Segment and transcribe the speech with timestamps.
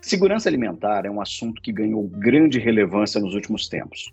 [0.00, 4.10] Segurança alimentar é um assunto que ganhou grande relevância nos últimos tempos.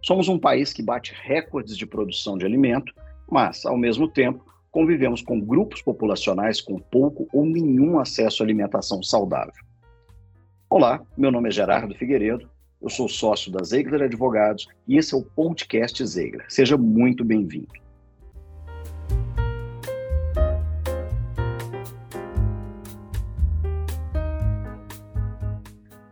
[0.00, 2.94] Somos um país que bate recordes de produção de alimento,
[3.28, 9.02] mas, ao mesmo tempo, convivemos com grupos populacionais com pouco ou nenhum acesso à alimentação
[9.02, 9.54] saudável.
[10.70, 12.48] Olá, meu nome é Gerardo Figueiredo,
[12.80, 16.44] eu sou sócio da Zegler Advogados e esse é o podcast Zegler.
[16.48, 17.83] Seja muito bem-vindo.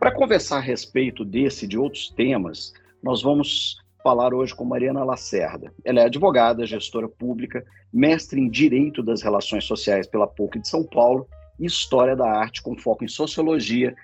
[0.03, 5.01] Para conversar a respeito desse e de outros temas, nós vamos falar hoje com Mariana
[5.01, 5.73] Lacerda.
[5.81, 7.63] Ela é advogada, gestora pública,
[7.93, 11.25] mestre em Direito das Relações Sociais pela PUC de São Paulo
[11.57, 13.95] e História da Arte com foco em Sociologia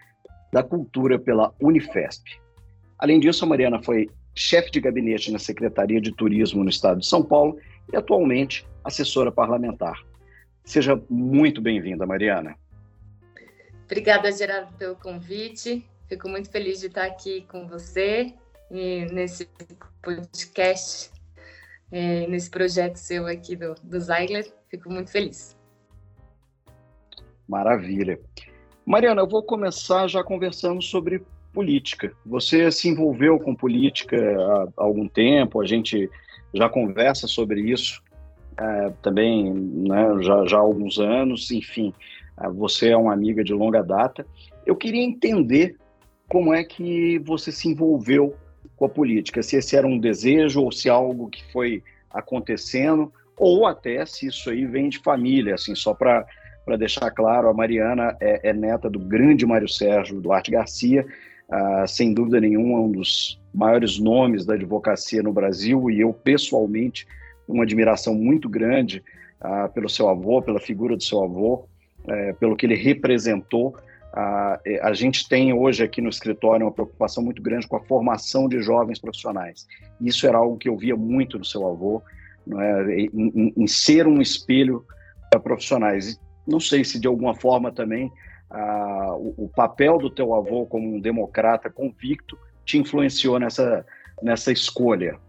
[0.54, 2.24] da Cultura pela Unifesp.
[2.98, 7.08] Além disso, a Mariana foi chefe de gabinete na Secretaria de Turismo no Estado de
[7.08, 7.58] São Paulo
[7.92, 10.00] e atualmente assessora parlamentar.
[10.64, 12.56] Seja muito bem-vinda, Mariana.
[13.90, 15.84] Obrigada, Gerardo, pelo convite.
[16.08, 18.32] Fico muito feliz de estar aqui com você
[18.70, 19.50] e nesse
[20.00, 21.10] podcast,
[21.92, 24.46] e nesse projeto seu aqui do, do Zeigler.
[24.70, 25.58] Fico muito feliz.
[27.48, 28.20] Maravilha.
[28.86, 32.14] Mariana, eu vou começar já conversando sobre política.
[32.24, 34.18] Você se envolveu com política
[34.78, 36.08] há algum tempo, a gente
[36.54, 38.04] já conversa sobre isso
[38.60, 41.94] é, também né, já, já há alguns anos, enfim.
[42.40, 44.26] Ah, você é uma amiga de longa data.
[44.66, 45.76] Eu queria entender
[46.30, 48.34] como é que você se envolveu
[48.78, 53.68] com a política, se esse era um desejo ou se algo que foi acontecendo, ou
[53.68, 56.26] até se isso aí vem de família, assim, só para
[56.78, 61.06] deixar claro, a Mariana é, é, neta do grande Mário Sérgio Duarte Garcia,
[61.50, 67.06] uh, sem dúvida nenhuma, um dos maiores nomes da advocacia no Brasil, e eu pessoalmente,
[67.48, 69.04] uma admiração muito grande
[69.42, 71.66] uh, pelo seu avô, pela figura do seu avô,
[72.08, 73.76] é, pelo que ele representou.
[74.14, 77.84] A, é, a gente tem hoje aqui no escritório uma preocupação muito grande com a
[77.84, 79.68] formação de jovens profissionais.
[80.02, 82.02] Isso era algo que eu via muito no seu avô,
[82.52, 82.92] é?
[82.96, 84.86] em, em, em, ser um espelho
[85.30, 86.20] para profissionais.
[86.48, 88.12] Não sei se de alguma forma também
[89.20, 93.86] o, o, papel do teu avô como um democrata convicto te influenciou nessa,
[94.24, 95.20] nessa escolha.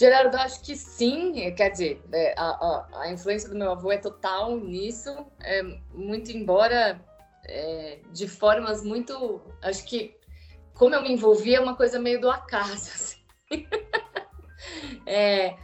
[0.00, 1.54] Gerardo, acho que sim.
[1.54, 5.14] Quer dizer, é, a, a, a, influência do meu avô é total nisso.
[5.42, 5.62] É,
[5.92, 6.98] muito embora
[7.44, 9.42] é, de formas muito.
[9.60, 10.16] Acho que
[10.72, 12.72] como eu me envolvi é uma coisa meio do acaso.
[13.52, 13.66] Assim.
[15.04, 15.54] é,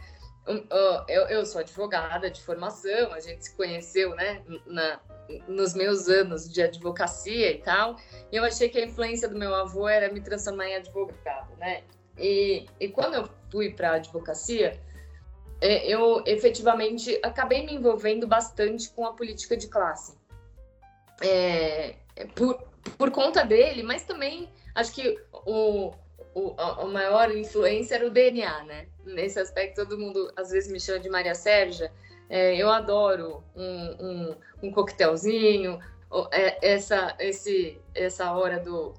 [1.07, 4.99] eu, eu sou advogada de formação, a gente se conheceu né, na,
[5.47, 7.95] nos meus anos de advocacia e tal.
[8.31, 11.83] E eu achei que a influência do meu avô era me transformar em advogado, né?
[12.17, 14.79] E, e quando eu fui para a advocacia,
[15.61, 20.15] é, eu efetivamente acabei me envolvendo bastante com a política de classe.
[21.21, 22.61] É, é por,
[22.97, 25.91] por conta dele, mas também acho que o,
[26.35, 28.87] o, a maior influência era o DNA, né?
[29.03, 31.91] Nesse aspecto, todo mundo às vezes me chama de Maria Sérgia.
[32.29, 35.79] É, eu adoro um, um, um coquetelzinho,
[36.31, 38.93] é, essa, esse, essa hora do,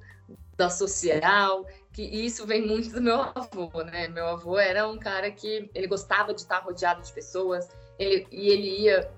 [0.56, 1.64] da social
[1.98, 4.06] que isso vem muito do meu avô, né?
[4.06, 8.50] Meu avô era um cara que ele gostava de estar rodeado de pessoas, ele, e
[8.50, 9.10] ele ia.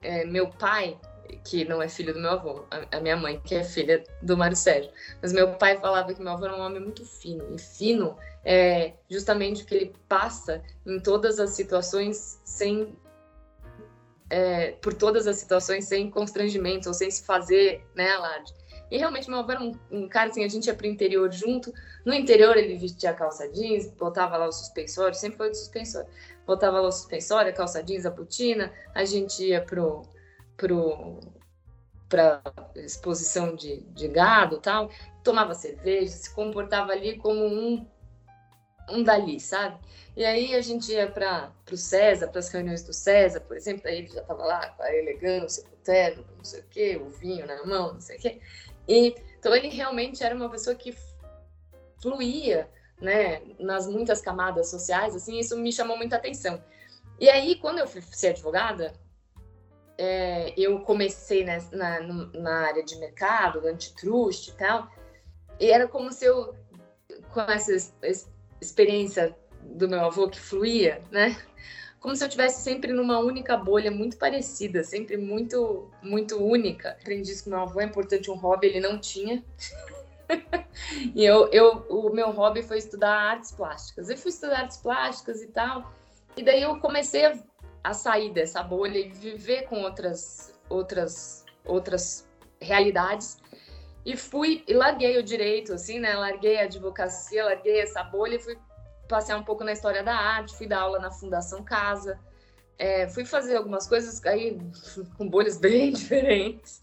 [0.00, 0.96] É, meu pai,
[1.44, 4.36] que não é filho do meu avô, a, a, minha mãe, que é filha do
[4.36, 7.58] Mário Sérgio, mas meu pai falava que meu avô era um homem muito fino, e
[7.58, 12.96] fino é justamente que ele passa em todas as situações sem.
[14.30, 18.54] É, por todas as situações sem constrangimentos ou sem se fazer né, alarde.
[18.92, 21.72] E realmente meu avô era um, um cara assim, a gente ia pro interior junto.
[22.04, 26.10] No interior ele vestia calça jeans, botava lá o suspensório, sempre foi de suspensório.
[26.46, 28.70] Botava lá o suspensório, a calça jeans, a botina.
[28.94, 30.02] A gente ia pro
[30.58, 31.18] pro
[32.06, 32.42] para
[32.76, 34.90] exposição de, de gado tal,
[35.24, 37.86] tomava cerveja, se comportava ali como um
[38.90, 39.78] um dali, sabe?
[40.14, 43.88] E aí a gente ia para o César, para as reuniões do César, por exemplo,
[43.88, 47.00] aí ele já estava lá com a elegância, com o terno, não sei o quê,
[47.02, 48.40] o vinho na mão, não sei o quê.
[48.88, 50.96] E, então ele realmente era uma pessoa que
[52.00, 52.68] fluía,
[53.00, 56.62] né, nas muitas camadas sociais, assim, isso me chamou muita atenção.
[57.18, 58.92] E aí, quando eu fui ser advogada,
[59.98, 64.88] é, eu comecei na, na, na, área de mercado, do antitrust e tal,
[65.60, 66.56] e era como se eu,
[67.32, 67.72] com essa
[68.60, 71.36] experiência do meu avô que fluía, né,
[72.02, 76.90] como se eu tivesse sempre numa única bolha muito parecida, sempre muito muito única.
[76.90, 79.42] Aprendi isso com meu avô, é importante um hobby, ele não tinha.
[81.14, 84.10] e eu, eu, o meu hobby foi estudar artes plásticas.
[84.10, 85.92] Eu fui estudar artes plásticas e tal.
[86.36, 87.24] E daí eu comecei
[87.84, 92.28] a, sair dessa bolha e viver com outras outras outras
[92.60, 93.38] realidades
[94.04, 96.14] e fui e larguei o direito, assim, né?
[96.14, 98.58] Larguei a advocacia, larguei essa bolha e fui
[99.12, 102.18] passear um pouco na história da arte, fui dar aula na Fundação Casa,
[102.78, 104.58] é, fui fazer algumas coisas aí
[105.18, 106.80] com bolhas bem diferentes.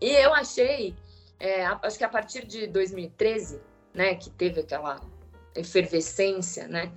[0.00, 0.94] e eu achei,
[1.40, 3.60] é, acho que a partir de 2013,
[3.92, 5.00] né, que teve aquela
[5.52, 6.92] efervescência, né,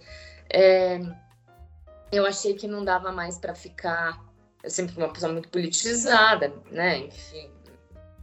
[0.48, 1.00] é,
[2.12, 4.24] eu achei que não dava mais para ficar.
[4.64, 7.52] Eu sempre fui uma pessoa muito politizada, né, enfim,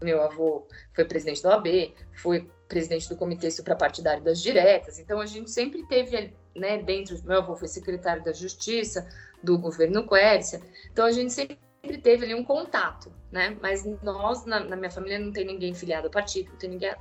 [0.00, 5.26] meu avô foi presidente do OAB, foi presidente do Comitê Suprapartidário das Diretas, então a
[5.26, 9.06] gente sempre teve, né, dentro, meu avô foi secretário da Justiça,
[9.42, 11.58] do governo Quércia, então a gente sempre
[12.02, 16.06] teve ali um contato, né, mas nós, na, na minha família, não tem ninguém filiado
[16.06, 16.94] ao partido, não tem ninguém...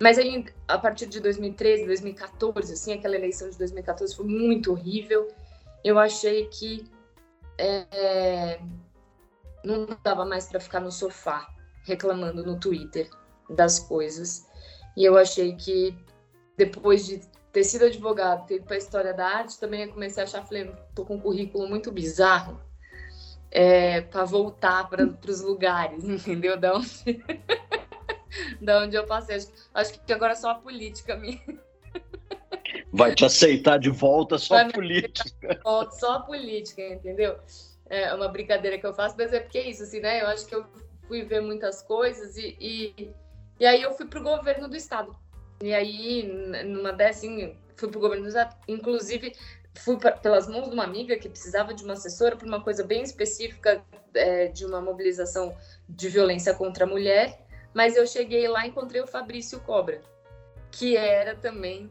[0.00, 5.28] Mas aí, a partir de 2013, 2014, assim, aquela eleição de 2014 foi muito horrível,
[5.84, 6.90] eu achei que
[7.58, 8.58] é,
[9.62, 11.46] não dava mais para ficar no sofá,
[11.84, 13.10] reclamando no Twitter
[13.50, 14.46] das coisas.
[14.96, 15.96] E eu achei que
[16.56, 17.20] depois de
[17.52, 20.72] ter sido advogado, ter ido para a história da arte, também comecei a achar, falei,
[20.94, 22.60] tô com um currículo muito bizarro
[23.50, 26.56] é, para voltar para os lugares, entendeu?
[26.56, 27.24] Da onde,
[28.60, 29.36] da onde eu passei.
[29.36, 31.40] Acho, acho que agora é só a política me.
[32.92, 35.60] Vai te aceitar de volta só a política.
[35.62, 37.38] Volta, só a política, entendeu?
[37.86, 40.22] É uma brincadeira que eu faço, mas é porque é isso, assim, né?
[40.22, 40.64] Eu acho que eu
[41.06, 43.14] fui ver muitas coisas e, e,
[43.58, 45.14] e aí eu fui para o governo do estado.
[45.62, 46.22] E aí,
[46.64, 49.32] numa dessas, assim, fui para o governo do estado, inclusive
[49.76, 52.84] fui pra, pelas mãos de uma amiga que precisava de uma assessora para uma coisa
[52.84, 53.84] bem específica
[54.14, 55.56] é, de uma mobilização
[55.88, 60.00] de violência contra a mulher, mas eu cheguei lá e encontrei o Fabrício Cobra,
[60.70, 61.90] que era também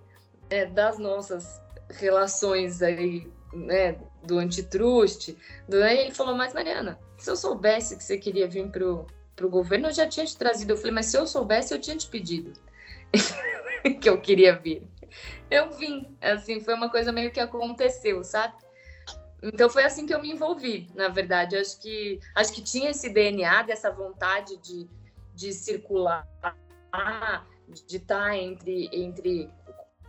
[0.49, 5.37] é, das nossas relações aí, né, do antitruste,
[5.67, 9.87] do, ele falou, mas Mariana, se eu soubesse que você queria vir pro, pro governo,
[9.87, 10.73] eu já tinha te trazido.
[10.73, 12.53] Eu falei, mas se eu soubesse, eu tinha te pedido
[14.01, 14.83] que eu queria vir.
[15.49, 18.55] Eu vim, assim, foi uma coisa meio que aconteceu, sabe?
[19.41, 21.57] Então foi assim que eu me envolvi, na verdade.
[21.57, 24.89] Acho que acho que tinha esse DNA dessa vontade de,
[25.35, 26.25] de circular,
[27.85, 29.49] de estar entre entre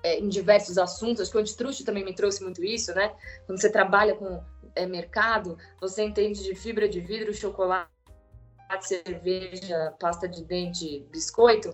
[0.05, 1.23] é, em diversos assuntos.
[1.23, 3.13] Acho que o antitruste também me trouxe muito isso, né?
[3.47, 4.41] Quando você trabalha com
[4.77, 7.91] é, mercado, você entende de fibra de vidro, chocolate,
[8.81, 11.73] cerveja, pasta de dente, biscoito,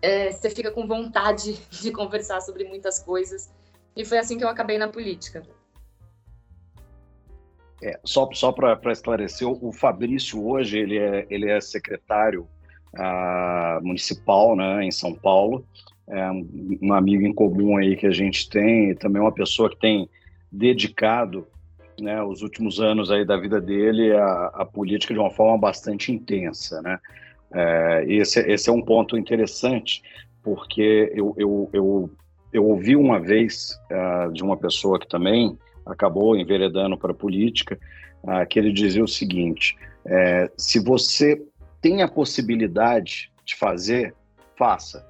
[0.00, 3.52] é, você fica com vontade de conversar sobre muitas coisas.
[3.96, 5.42] E foi assim que eu acabei na política.
[7.82, 12.48] É, só só para esclarecer, o Fabrício hoje ele é, ele é secretário
[12.94, 15.66] uh, municipal né, em São Paulo,
[16.08, 19.78] é um, um amigo em comum aí que a gente tem, também uma pessoa que
[19.78, 20.08] tem
[20.50, 21.46] dedicado
[22.00, 26.12] né, os últimos anos aí da vida dele a, a política de uma forma bastante
[26.12, 26.98] intensa, né?
[27.54, 30.02] É, esse, esse é um ponto interessante,
[30.42, 32.10] porque eu, eu, eu,
[32.52, 37.78] eu ouvi uma vez uh, de uma pessoa que também acabou enveredando para a política,
[38.22, 41.42] uh, que ele dizia o seguinte: é, se você
[41.80, 44.14] tem a possibilidade de fazer,
[44.56, 45.06] faça.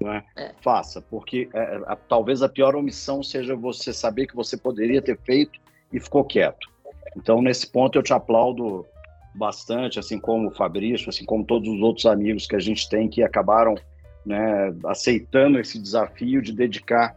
[0.00, 0.22] Né?
[0.36, 0.52] É.
[0.60, 5.18] Faça, porque é, a, talvez a pior omissão seja você saber que você poderia ter
[5.18, 5.58] feito
[5.92, 6.68] e ficou quieto.
[7.16, 8.84] Então, nesse ponto, eu te aplaudo
[9.34, 13.08] bastante, assim como o Fabrício, assim como todos os outros amigos que a gente tem
[13.08, 13.74] que acabaram
[14.24, 17.14] né, aceitando esse desafio de dedicar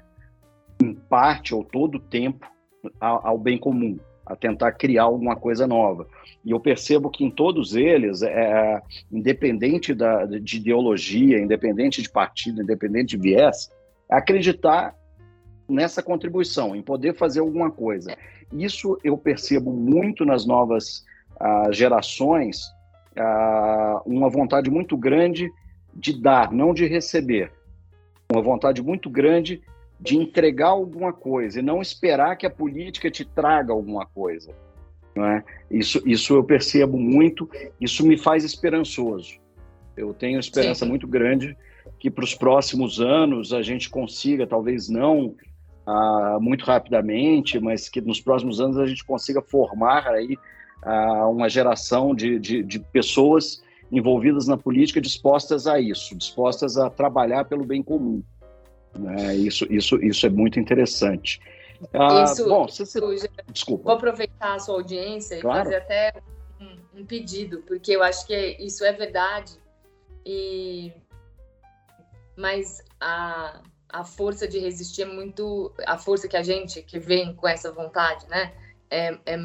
[0.81, 2.45] em parte ou todo o tempo
[2.99, 6.07] ao, ao bem comum, a tentar criar alguma coisa nova.
[6.45, 12.61] E eu percebo que em todos eles, é, independente da, de ideologia, independente de partido,
[12.61, 13.69] independente de viés,
[14.09, 14.95] é acreditar
[15.69, 18.17] nessa contribuição, em poder fazer alguma coisa.
[18.51, 21.05] Isso eu percebo muito nas novas
[21.39, 22.65] uh, gerações,
[23.15, 25.51] uh, uma vontade muito grande
[25.93, 27.51] de dar, não de receber.
[28.31, 29.61] Uma vontade muito grande
[29.99, 34.53] de entregar alguma coisa e não esperar que a política te traga alguma coisa.
[35.15, 35.43] É?
[35.69, 37.49] Isso, isso eu percebo muito,
[37.81, 39.37] isso me faz esperançoso.
[39.97, 40.89] Eu tenho esperança Sim.
[40.89, 41.57] muito grande
[41.99, 45.35] que para os próximos anos a gente consiga, talvez não
[45.89, 50.37] ah, muito rapidamente, mas que nos próximos anos a gente consiga formar aí
[50.83, 56.91] ah, uma geração de, de, de pessoas envolvidas na política dispostas a isso, dispostas a
[56.91, 58.21] trabalhar pelo bem comum.
[58.97, 59.35] Né?
[59.35, 61.41] Isso, isso, isso é muito interessante.
[61.91, 63.29] Ah, isso, bom, você, você...
[63.51, 63.85] Desculpa.
[63.85, 65.61] Vou aproveitar a sua audiência claro.
[65.61, 66.13] e fazer até
[66.61, 69.53] um, um, pedido, porque eu acho que isso é verdade.
[70.23, 70.91] E
[72.37, 77.33] mas a, a força de resistir é muito a força que a gente que vem
[77.33, 78.53] com essa vontade, né?
[78.89, 79.37] É, é,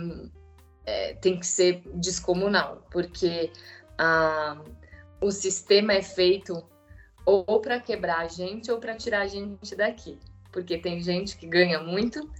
[0.86, 3.50] é, tem que ser descomunal, porque
[3.98, 4.60] a,
[5.20, 6.62] o sistema é feito
[7.24, 10.18] ou para quebrar a gente ou para tirar a gente daqui,
[10.52, 12.30] porque tem gente que ganha muito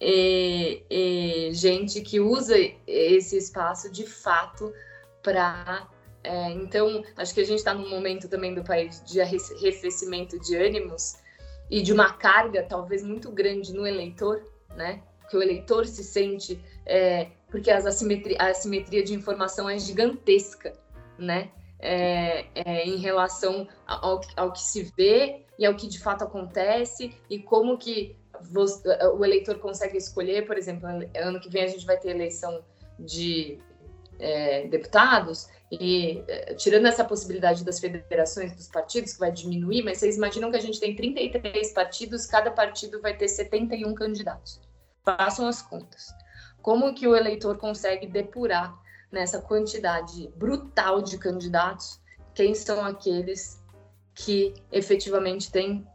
[0.00, 2.56] e, e gente que usa
[2.86, 4.72] esse espaço de fato
[5.22, 5.88] para
[6.22, 10.56] é, então, acho que a gente está num momento também do país de arrefecimento de
[10.56, 11.16] ânimos
[11.70, 14.42] e de uma carga talvez muito grande no eleitor,
[14.76, 15.02] né?
[15.30, 20.72] Que o eleitor se sente, é, porque as a assimetria de informação é gigantesca,
[21.18, 21.50] né?
[21.78, 27.14] É, é, em relação ao, ao, que se vê e ao que de fato acontece
[27.28, 31.84] e como que você, o eleitor consegue escolher, por exemplo, ano que vem a gente
[31.84, 32.64] vai ter eleição
[32.98, 33.58] de
[34.18, 39.98] é, deputados e é, tirando essa possibilidade das federações dos partidos, que vai diminuir, mas
[39.98, 44.60] vocês imaginam que a gente tem 33 partidos, cada partido vai ter 71 candidatos.
[45.04, 46.12] Façam as contas.
[46.62, 48.74] Como que o eleitor consegue depurar
[49.10, 52.00] nessa quantidade brutal de candidatos
[52.34, 53.62] quem são aqueles
[54.14, 55.86] que efetivamente têm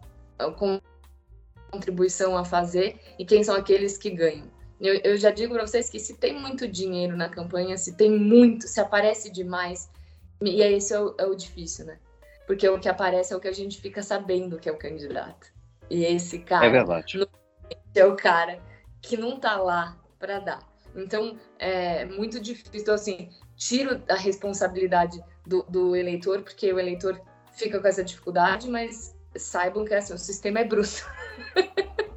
[1.71, 4.49] contribuição a fazer e quem são aqueles que ganham?
[4.79, 8.11] Eu, eu já digo para vocês que se tem muito dinheiro na campanha, se tem
[8.11, 9.89] muito, se aparece demais,
[10.41, 11.99] e é esse é o, é o difícil, né?
[12.47, 15.51] Porque o que aparece é o que a gente fica sabendo que é o candidato.
[15.89, 17.27] E esse cara é, verdade.
[17.93, 18.59] é o cara
[19.01, 20.69] que não tá lá para dar.
[20.95, 22.81] Então, é muito difícil.
[22.81, 27.21] Então, assim, tiro a responsabilidade do, do, eleitor, porque o eleitor
[27.53, 31.05] fica com essa dificuldade, mas saibam que assim, o sistema é bruto.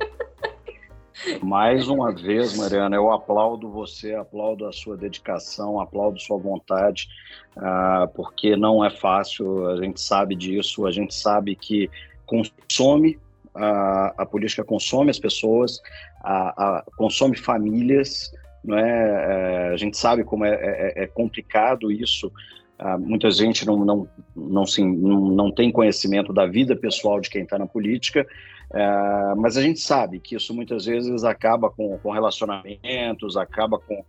[1.43, 7.09] Mais uma vez, Mariana, eu aplaudo você, aplaudo a sua dedicação, aplaudo sua vontade,
[7.57, 11.91] uh, porque não é fácil, a gente sabe disso, a gente sabe que
[12.27, 13.19] consome,
[13.55, 15.81] uh, a política consome as pessoas,
[16.23, 18.33] a, consome famílias,
[18.65, 19.69] não é?
[19.69, 19.73] é?
[19.73, 22.33] a gente sabe como é, é, é complicado isso.
[22.81, 27.31] Uh, muita gente não, não, não, sim, não, não tem conhecimento da vida pessoal de
[27.31, 28.27] quem está na política,
[28.73, 34.05] é, mas a gente sabe que isso muitas vezes acaba com, com relacionamentos, acaba com.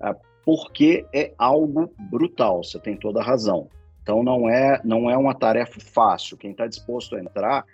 [0.00, 3.68] É, porque é algo brutal, você tem toda a razão.
[4.02, 6.36] Então não é, não é uma tarefa fácil.
[6.36, 7.64] Quem está disposto a entrar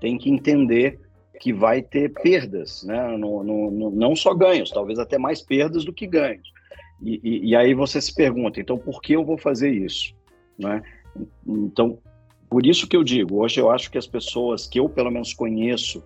[0.00, 1.00] tem que entender
[1.40, 3.16] que vai ter perdas, né?
[3.16, 6.52] No, no, no, não só ganhos, talvez até mais perdas do que ganhos.
[7.00, 10.14] E, e, e, aí você se pergunta, então por que eu vou fazer isso?
[10.58, 10.82] Né?
[11.46, 11.98] Então,
[12.48, 15.34] por isso que eu digo, hoje eu acho que as pessoas que eu pelo menos
[15.34, 16.02] conheço,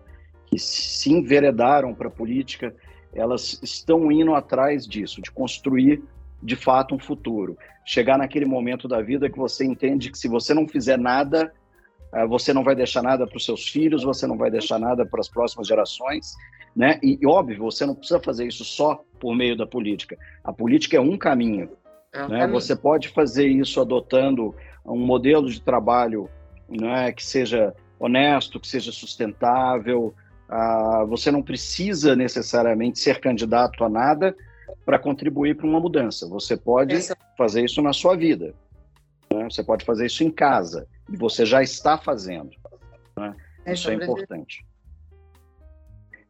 [0.47, 2.75] que se enveredaram para a política,
[3.15, 6.03] elas estão indo atrás disso, de construir
[6.43, 7.57] de fato um futuro.
[7.85, 11.53] Chegar naquele momento da vida que você entende que se você não fizer nada,
[12.13, 15.07] eh, você não vai deixar nada para os seus filhos, você não vai deixar nada
[15.07, 16.35] para as próximas gerações,
[16.75, 16.99] né?
[17.03, 20.19] E, e, óbvio, você não precisa fazer isso só por meio da política.
[20.43, 21.71] A política é um caminho.
[22.13, 22.41] É um né?
[22.41, 22.61] caminho.
[22.61, 26.29] Você pode fazer isso adotando um modelo de trabalho
[26.69, 30.15] né, que seja honesto, que seja sustentável.
[30.49, 34.35] Ah, você não precisa necessariamente ser candidato a nada
[34.85, 36.29] para contribuir para uma mudança.
[36.29, 36.95] Você pode
[37.37, 38.55] fazer isso na sua vida.
[39.33, 39.45] Né?
[39.45, 40.87] Você pode fazer isso em casa.
[41.11, 42.51] E você já está fazendo.
[43.17, 43.35] Né?
[43.67, 44.65] Isso é importante.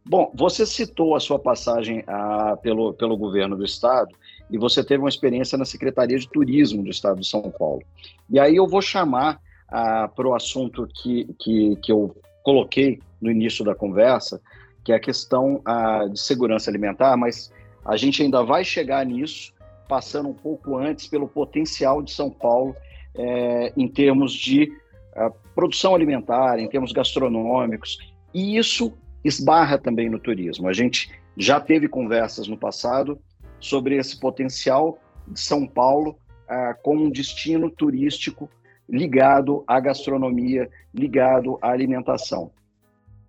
[0.04, 4.14] Bom, você citou a sua passagem ah, pelo, pelo governo do estado
[4.50, 7.82] e você teve uma experiência na Secretaria de Turismo do Estado de São Paulo.
[8.28, 13.30] E aí eu vou chamar ah, para o assunto que, que, que eu coloquei no
[13.30, 14.40] início da conversa,
[14.84, 17.52] que é a questão ah, de segurança alimentar, mas
[17.84, 19.52] a gente ainda vai chegar nisso,
[19.88, 22.76] passando um pouco antes pelo potencial de São Paulo
[23.14, 24.72] é, em termos de
[25.14, 27.98] ah, produção alimentar, em termos gastronômicos,
[28.34, 28.92] e isso
[29.24, 30.68] esbarra também no turismo.
[30.68, 33.18] A gente já teve conversas no passado
[33.62, 38.50] sobre esse potencial de São Paulo ah, como um destino turístico
[38.88, 42.50] ligado à gastronomia, ligado à alimentação.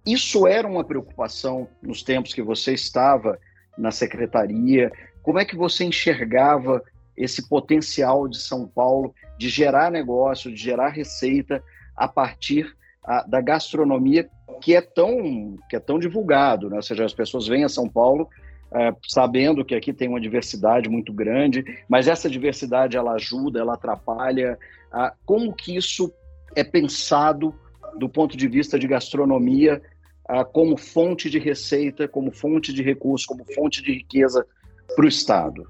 [0.06, 3.40] Isso era uma preocupação nos tempos que você estava
[3.78, 4.92] na secretaria?
[5.22, 6.84] Como é que você enxergava
[7.16, 11.63] esse potencial de São Paulo de gerar negócio, de gerar receita
[11.96, 14.30] a partir a, da gastronomia
[14.62, 16.78] que é tão que é tão divulgado, né?
[16.78, 18.28] ou seja, as pessoas vêm a São Paulo
[18.74, 23.75] é, sabendo que aqui tem uma diversidade muito grande, mas essa diversidade ela ajuda, ela
[23.75, 24.58] atrapalha.
[24.92, 26.12] Ah, como que isso
[26.56, 27.53] é pensado
[27.98, 29.82] do ponto de vista de gastronomia
[30.27, 34.46] ah, como fonte de receita, como fonte de recurso, como fonte de riqueza
[34.96, 35.70] para o Estado?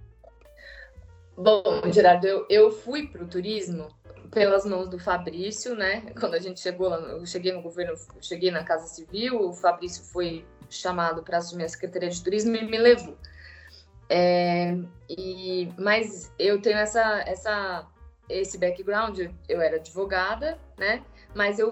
[1.35, 3.87] Bom, Gerardo, eu, eu fui para o turismo
[4.31, 6.03] pelas mãos do Fabrício, né?
[6.19, 10.45] Quando a gente chegou eu cheguei no governo, cheguei na Casa Civil, o Fabrício foi
[10.73, 13.17] chamado para assumir a Secretaria de Turismo e me levou.
[14.09, 14.77] É,
[15.09, 17.87] e, mas eu tenho essa, essa,
[18.29, 21.03] esse background, eu era advogada, né?
[21.33, 21.71] Mas eu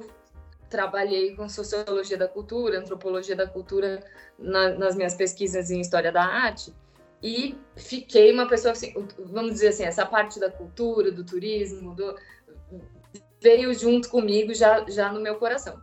[0.69, 4.03] trabalhei com sociologia da cultura, antropologia da cultura
[4.39, 6.73] na, nas minhas pesquisas em história da arte
[7.21, 12.15] e fiquei uma pessoa assim, vamos dizer assim, essa parte da cultura, do turismo, do,
[13.39, 15.79] veio junto comigo já, já no meu coração.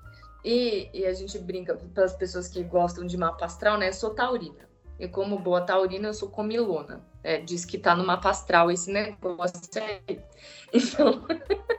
[0.49, 3.88] E, e a gente brinca para as pessoas que gostam de mapa astral, né?
[3.88, 4.67] Eu sou taurina.
[4.99, 7.05] E como boa taurina, eu sou comilona.
[7.23, 10.19] É, diz que tá no mapa astral esse negócio aí.
[10.73, 11.26] Então,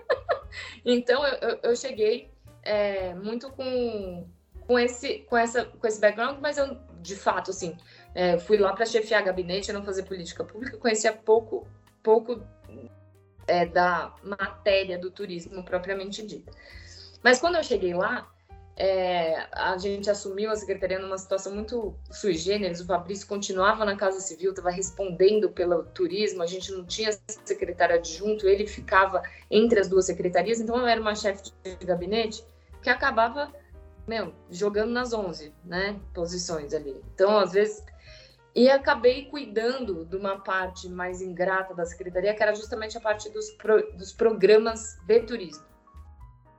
[0.86, 2.30] então eu, eu cheguei
[2.62, 4.28] é, muito com,
[4.68, 7.76] com, esse, com, essa, com esse background, mas eu, de fato, assim,
[8.14, 11.68] é, fui lá para chefiar gabinete, não fazer política pública, conhecia pouco,
[12.04, 12.40] pouco
[13.48, 16.52] é, da matéria do turismo propriamente dita.
[17.24, 18.30] Mas quando eu cheguei lá,
[18.82, 22.80] é, a gente assumiu a secretaria numa situação muito sui generis.
[22.80, 26.42] O Fabrício continuava na Casa Civil, estava respondendo pelo turismo.
[26.42, 27.12] A gente não tinha
[27.44, 29.22] secretário adjunto, ele ficava
[29.52, 30.62] entre as duas secretarias.
[30.62, 32.42] Então, eu era uma chefe de gabinete
[32.82, 33.54] que acabava
[34.08, 37.04] meu, jogando nas 11 né, posições ali.
[37.14, 37.84] Então, às vezes.
[38.56, 43.30] E acabei cuidando de uma parte mais ingrata da secretaria, que era justamente a parte
[43.30, 45.64] dos, pro, dos programas de turismo.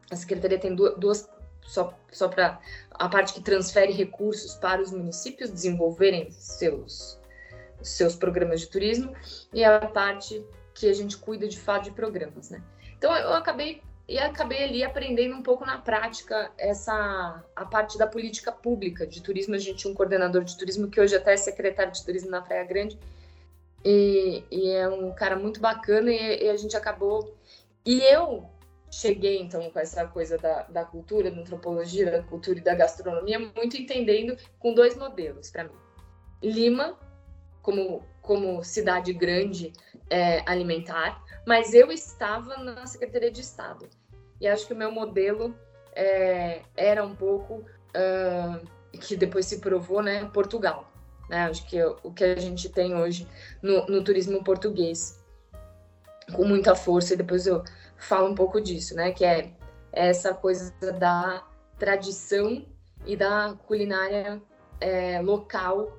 [0.08, 1.28] A secretaria tem duas, duas
[1.62, 7.18] só, só para a parte que transfere recursos para os municípios desenvolverem seus,
[7.82, 9.14] seus programas de turismo,
[9.52, 12.62] e a parte que a gente cuida de fato de programas, né?
[12.96, 18.08] Então eu acabei e acabei ali aprendendo um pouco na prática essa a parte da
[18.08, 19.54] política pública de turismo.
[19.54, 22.42] A gente tinha um coordenador de turismo que hoje até é secretário de turismo na
[22.42, 22.98] Praia Grande
[23.84, 27.36] e, e é um cara muito bacana e, e, a gente acabou
[27.86, 28.50] e eu
[28.90, 33.38] cheguei então com essa coisa da, da cultura, da antropologia, da cultura e da gastronomia
[33.38, 35.76] muito entendendo com dois modelos para mim.
[36.42, 36.98] Lima
[37.62, 39.72] como como cidade grande
[40.08, 43.88] é, alimentar, mas eu estava na Secretaria de Estado
[44.40, 45.54] e acho que o meu modelo
[45.92, 50.90] é, era um pouco uh, que depois se provou, né, Portugal.
[51.28, 51.44] Né?
[51.44, 53.26] Acho que o que a gente tem hoje
[53.62, 55.20] no, no turismo português
[56.32, 57.62] com muita força e depois eu
[58.00, 59.52] falo um pouco disso, né, que é
[59.92, 61.44] essa coisa da
[61.78, 62.64] tradição
[63.06, 64.40] e da culinária
[64.80, 65.98] é, local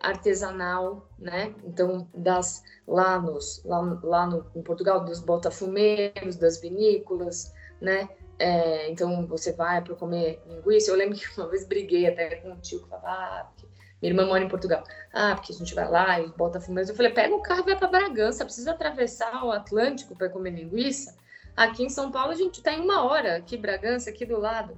[0.00, 1.54] artesanal, né?
[1.62, 8.08] Então, das lá nos lá, lá no em Portugal dos botafumeiros, das vinícolas, né?
[8.38, 10.90] É, então você vai para comer linguiça.
[10.90, 13.66] Eu lembro que uma vez briguei até com um tio que falava, ah, porque
[14.00, 14.82] minha irmã mora em Portugal.
[15.12, 16.88] Ah, porque a gente vai lá e bota fumeiros.
[16.88, 20.52] Eu falei, pega o carro e vai para Bragança, precisa atravessar o Atlântico para comer
[20.52, 21.14] linguiça.
[21.56, 24.76] Aqui em São Paulo a gente está em uma hora, aqui Bragança, aqui do lado.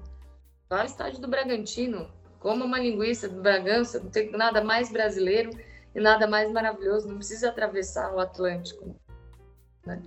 [0.69, 5.51] Vai ao estádio do Bragantino, coma uma linguiça do Bragança, não tem nada mais brasileiro
[5.95, 8.97] e nada mais maravilhoso, não precisa atravessar o Atlântico.
[9.85, 10.03] Né?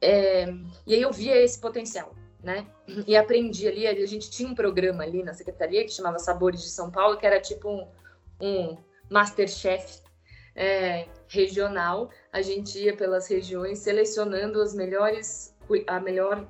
[0.00, 0.44] É,
[0.86, 2.66] e aí eu via esse potencial, né?
[3.06, 6.68] E aprendi ali, a gente tinha um programa ali na secretaria que chamava Sabores de
[6.68, 7.88] São Paulo, que era tipo um,
[8.40, 8.76] um
[9.10, 10.00] Masterchef
[10.54, 12.10] é, regional.
[12.32, 15.55] A gente ia pelas regiões selecionando as melhores,
[15.86, 16.46] a melhor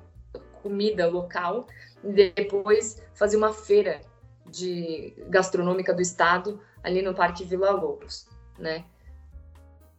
[0.61, 1.67] comida local,
[2.03, 4.01] e depois fazia uma feira
[4.45, 8.27] de gastronômica do estado ali no Parque Vila Lobos,
[8.57, 8.85] né?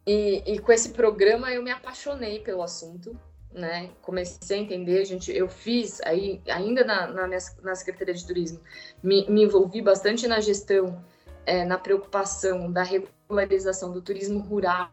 [0.06, 3.14] E, e, com esse programa eu me apaixonei pelo assunto
[3.52, 3.90] né?
[4.02, 8.60] Comecei a entender, gente, eu fiz aí ainda na, na, minha, na Secretaria de Turismo,
[9.02, 11.02] me, me envolvi bastante na gestão,
[11.46, 14.90] é, na preocupação da regularização do turismo rural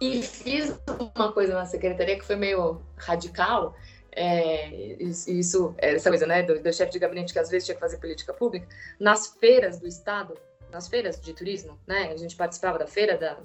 [0.00, 0.78] e fiz
[1.14, 3.74] uma coisa na secretaria que foi meio radical.
[4.12, 7.80] É, isso, essa coisa, né, do, do chefe de gabinete que às vezes tinha que
[7.80, 8.66] fazer política pública,
[8.98, 10.34] nas feiras do estado,
[10.72, 13.38] nas feiras de turismo, né, a gente participava da feira da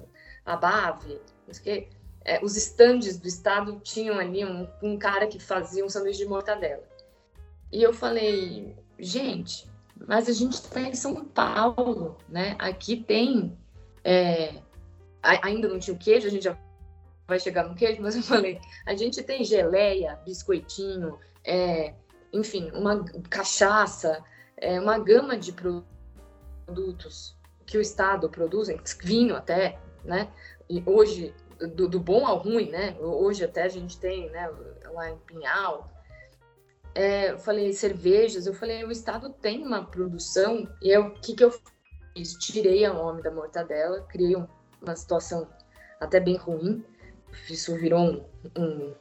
[0.46, 1.88] ABAV, não sei o quê,
[2.24, 6.26] é, os estandes do estado tinham ali um, um cara que fazia um sanduíche de
[6.26, 6.84] mortadela.
[7.70, 9.68] E eu falei, gente,
[10.06, 12.54] mas a gente está em São Paulo, né?
[12.58, 13.56] Aqui tem.
[14.04, 14.54] É,
[15.22, 16.58] ainda não tinha o queijo, a gente já
[17.26, 21.94] vai chegar no queijo, mas eu falei, a gente tem geleia, biscoitinho, é,
[22.32, 24.22] enfim, uma cachaça,
[24.56, 28.68] é, uma gama de produtos que o Estado produz,
[29.02, 30.30] vinho até, né?
[30.68, 31.34] E hoje
[31.68, 32.96] do, do, bom ao ruim, né?
[32.98, 34.50] Hoje até a gente tem, né,
[34.92, 35.90] lá em Pinhal.
[36.94, 41.44] É, eu falei cervejas, eu falei, o estado tem uma produção, e o que que
[41.44, 42.34] eu fiz?
[42.34, 44.46] Tirei a nome da mortadela, criei um,
[44.82, 45.48] uma situação
[46.00, 46.84] até bem ruim,
[47.48, 48.94] isso virou um, um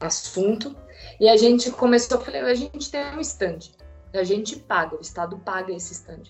[0.00, 0.76] assunto,
[1.20, 3.58] e a gente começou, eu falei, a gente tem um stand,
[4.12, 6.24] a gente paga, o estado paga esse stand,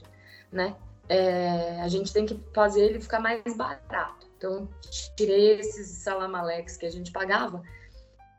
[0.51, 0.77] né?
[1.09, 4.27] é, a gente tem que fazer ele ficar mais barato.
[4.37, 4.69] Então,
[5.17, 7.63] tirei esses salamaleques que a gente pagava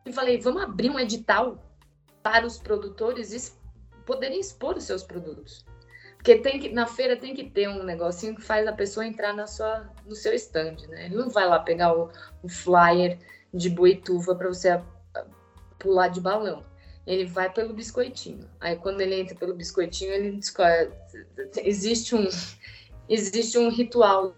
[0.05, 1.57] e falei, vamos abrir um edital
[2.21, 3.57] para os produtores
[4.05, 5.65] poderem expor os seus produtos.
[6.19, 9.33] Porque tem que, na feira tem que ter um negocinho que faz a pessoa entrar
[9.33, 11.05] na sua, no seu stand, né?
[11.05, 12.11] Ele não vai lá pegar o,
[12.43, 13.17] o flyer
[13.53, 14.81] de boituva para você
[15.79, 16.65] pular de balão.
[17.07, 18.49] Ele vai pelo biscoitinho.
[18.59, 20.41] Aí quando ele entra pelo biscoitinho, ele
[21.63, 22.27] existe um
[23.07, 24.35] existe um ritual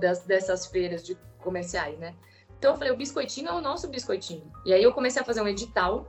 [0.00, 2.14] das, dessas feiras de comerciais, né?
[2.56, 4.48] Então eu falei, o biscoitinho é o nosso biscoitinho.
[4.64, 6.06] E aí eu comecei a fazer um edital,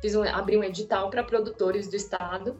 [0.00, 2.58] fiz um, abri um edital para produtores do estado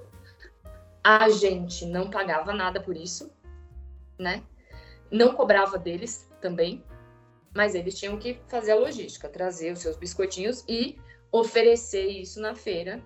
[1.02, 3.32] a gente não pagava nada por isso,
[4.18, 4.42] né?
[5.10, 6.84] Não cobrava deles também,
[7.54, 10.98] mas eles tinham que fazer a logística, trazer os seus biscoitinhos e
[11.30, 13.02] oferecer isso na feira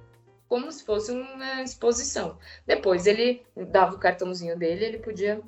[0.48, 2.38] como se fosse uma exposição.
[2.66, 5.42] Depois ele dava o cartãozinho dele, ele podia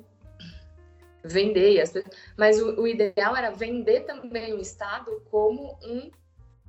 [1.23, 1.83] vender,
[2.37, 6.09] mas o, o ideal era vender também o estado como um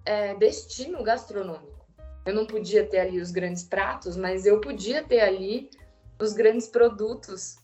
[0.05, 1.80] é, destino gastronômico.
[2.25, 5.71] Eu não podia ter ali os grandes pratos, mas eu podia ter ali
[6.19, 7.57] os grandes produtos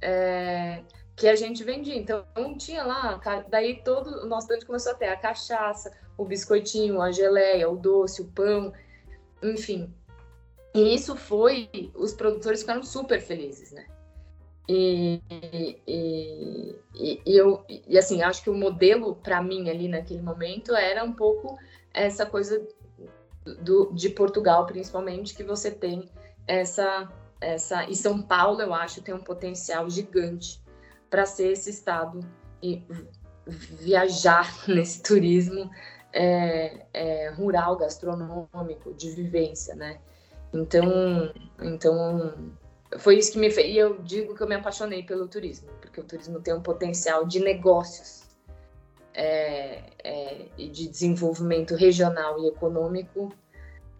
[0.00, 0.82] é,
[1.16, 1.96] que a gente vendia.
[1.96, 2.24] Então,
[2.58, 7.10] tinha lá, daí todo o nosso stand começou a ter a cachaça, o biscoitinho, a
[7.10, 8.72] geleia, o doce, o pão,
[9.42, 9.92] enfim.
[10.74, 13.86] E isso foi, os produtores ficaram super felizes, né?
[14.68, 15.20] E,
[15.86, 20.74] e, e, e eu, e assim, acho que o modelo para mim ali naquele momento
[20.74, 21.58] era um pouco
[21.92, 22.66] essa coisa
[23.44, 26.08] do, de Portugal, principalmente, que você tem
[26.46, 27.08] essa,
[27.40, 27.84] essa.
[27.84, 30.62] E São Paulo, eu acho, tem um potencial gigante
[31.10, 32.20] para ser esse estado
[32.62, 32.82] e
[33.46, 35.70] viajar nesse turismo
[36.12, 39.98] é, é, rural, gastronômico, de vivência, né?
[40.52, 42.34] Então, então
[42.98, 43.74] foi isso que me fez.
[43.74, 47.26] E eu digo que eu me apaixonei pelo turismo, porque o turismo tem um potencial
[47.26, 48.23] de negócios
[49.14, 53.32] é, é, de desenvolvimento regional e econômico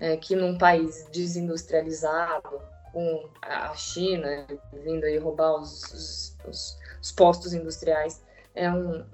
[0.01, 2.61] é, que num país desindustrializado,
[2.93, 4.47] com a China
[4.85, 8.23] vindo aí roubar os, os, os postos industriais,
[8.55, 9.05] é um,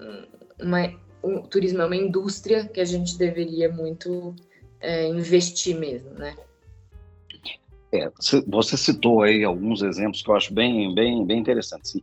[0.61, 4.35] uma, o turismo é uma indústria que a gente deveria muito
[4.79, 6.35] é, investir mesmo, né?
[7.93, 8.09] É,
[8.47, 12.01] você citou aí alguns exemplos que eu acho bem, bem, bem interessantes.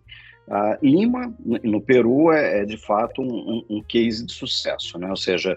[0.82, 5.08] Lima, no Peru, é, é de fato um, um, case de sucesso, né?
[5.10, 5.56] Ou seja,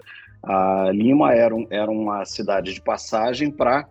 [0.92, 3.88] Lima era, um, era uma cidade de passagem para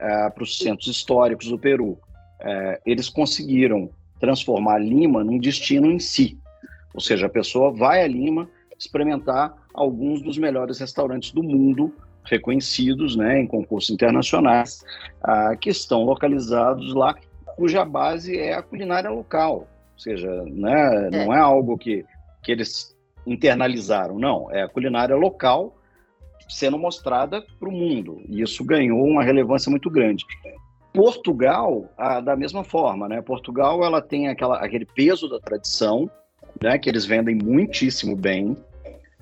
[0.00, 1.98] uh, os centros históricos do Peru.
[2.40, 6.38] Uh, eles conseguiram transformar Lima num destino em si.
[6.94, 11.94] Ou seja, a pessoa vai a Lima experimentar alguns dos melhores restaurantes do mundo
[12.24, 14.84] reconhecidos né, em concursos internacionais,
[15.22, 17.14] ah, que estão localizados lá,
[17.56, 19.68] cuja base é a culinária local.
[19.96, 21.10] Ou seja, né, é.
[21.10, 22.04] não é algo que,
[22.42, 22.94] que eles
[23.26, 24.50] internalizaram, não.
[24.52, 25.74] É a culinária local
[26.48, 28.22] sendo mostrada para o mundo.
[28.28, 30.24] E isso ganhou uma relevância muito grande.
[30.92, 33.20] Portugal, ah, da mesma forma, né?
[33.20, 36.10] Portugal ela tem aquela, aquele peso da tradição,
[36.62, 36.78] né?
[36.78, 38.56] Que eles vendem muitíssimo bem,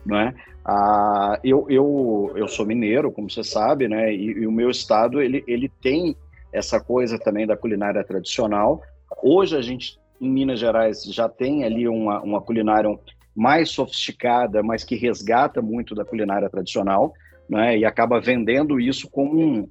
[0.04, 0.34] né?
[0.64, 4.12] Ah, eu, eu, eu sou mineiro, como você sabe, né?
[4.12, 6.16] E, e, o meu estado ele, ele tem
[6.52, 8.82] essa coisa também da culinária tradicional.
[9.22, 12.88] Hoje a gente em Minas Gerais já tem ali uma, uma culinária
[13.34, 17.12] mais sofisticada, mas que resgata muito da culinária tradicional,
[17.48, 17.76] né?
[17.76, 19.68] E acaba vendendo isso como um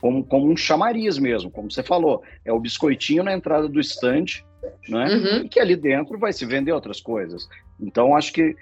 [0.00, 4.46] como, como um chamariz mesmo, como você falou, é o biscoitinho na entrada do estande,
[4.88, 5.14] né?
[5.14, 5.44] Uhum.
[5.44, 7.46] E que ali dentro vai se vender outras coisas.
[7.78, 8.56] Então acho que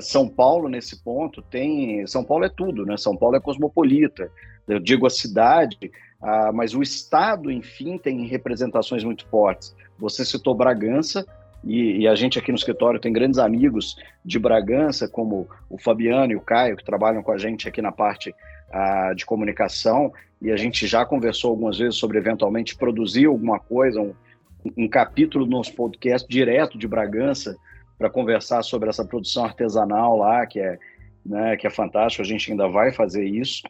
[0.00, 2.06] são Paulo, nesse ponto, tem.
[2.06, 2.96] São Paulo é tudo, né?
[2.96, 4.30] São Paulo é cosmopolita.
[4.66, 5.90] Eu digo a cidade,
[6.22, 9.74] uh, mas o Estado, enfim, tem representações muito fortes.
[9.98, 11.26] Você citou Bragança,
[11.64, 16.32] e, e, a gente aqui no escritório tem grandes amigos de Bragança, como o Fabiano
[16.32, 20.50] e o Caio, que trabalham com a gente aqui na parte uh, de comunicação, e
[20.50, 24.12] a gente já conversou algumas vezes sobre eventualmente produzir alguma coisa, um,
[24.76, 27.56] um capítulo do nosso podcast direto de Bragança,
[27.96, 30.76] para conversar sobre essa produção artesanal lá, que é,
[31.24, 33.62] né, que é fantástico, a gente ainda vai fazer isso.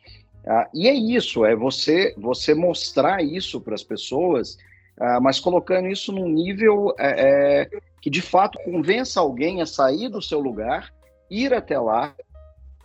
[0.46, 4.58] Ah, e é isso, é você, você mostrar isso para as pessoas,
[4.98, 10.08] ah, mas colocando isso num nível é, é, que de fato convença alguém a sair
[10.08, 10.92] do seu lugar,
[11.30, 12.14] ir até lá,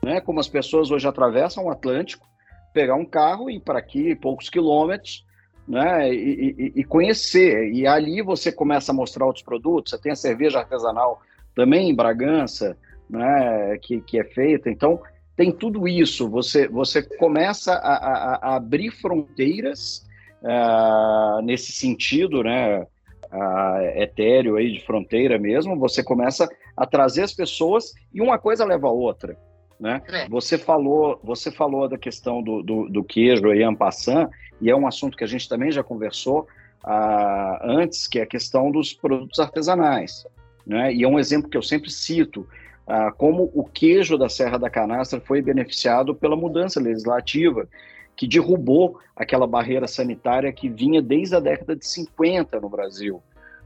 [0.03, 2.27] né, como as pessoas hoje atravessam o Atlântico,
[2.73, 5.25] pegar um carro e ir para aqui poucos quilômetros,
[5.67, 7.73] né, e, e, e, conhecer.
[7.73, 9.91] E ali você começa a mostrar outros produtos.
[9.91, 11.21] Você tem a cerveja artesanal
[11.53, 12.77] também em Bragança,
[13.09, 14.69] né, que, que é feita.
[14.69, 15.01] Então,
[15.37, 16.29] tem tudo isso.
[16.29, 20.05] Você, você começa a, a, a abrir fronteiras
[20.41, 22.85] uh, nesse sentido, né?
[23.31, 28.65] uh, etéreo aí de fronteira mesmo, você começa a trazer as pessoas e uma coisa
[28.65, 29.37] leva a outra.
[29.79, 30.01] Né?
[30.07, 30.27] É.
[30.27, 34.87] Você falou, você falou da questão do, do, do queijo aí, ampassan, e é um
[34.87, 36.47] assunto que a gente também já conversou
[36.83, 40.25] uh, antes, que é a questão dos produtos artesanais.
[40.65, 40.93] Né?
[40.93, 42.47] E é um exemplo que eu sempre cito,
[42.87, 47.67] uh, como o queijo da Serra da Canastra foi beneficiado pela mudança legislativa,
[48.15, 53.21] que derrubou aquela barreira sanitária que vinha desde a década de 50 no Brasil.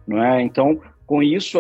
[0.05, 0.41] Não é?
[0.41, 1.59] Então, com isso,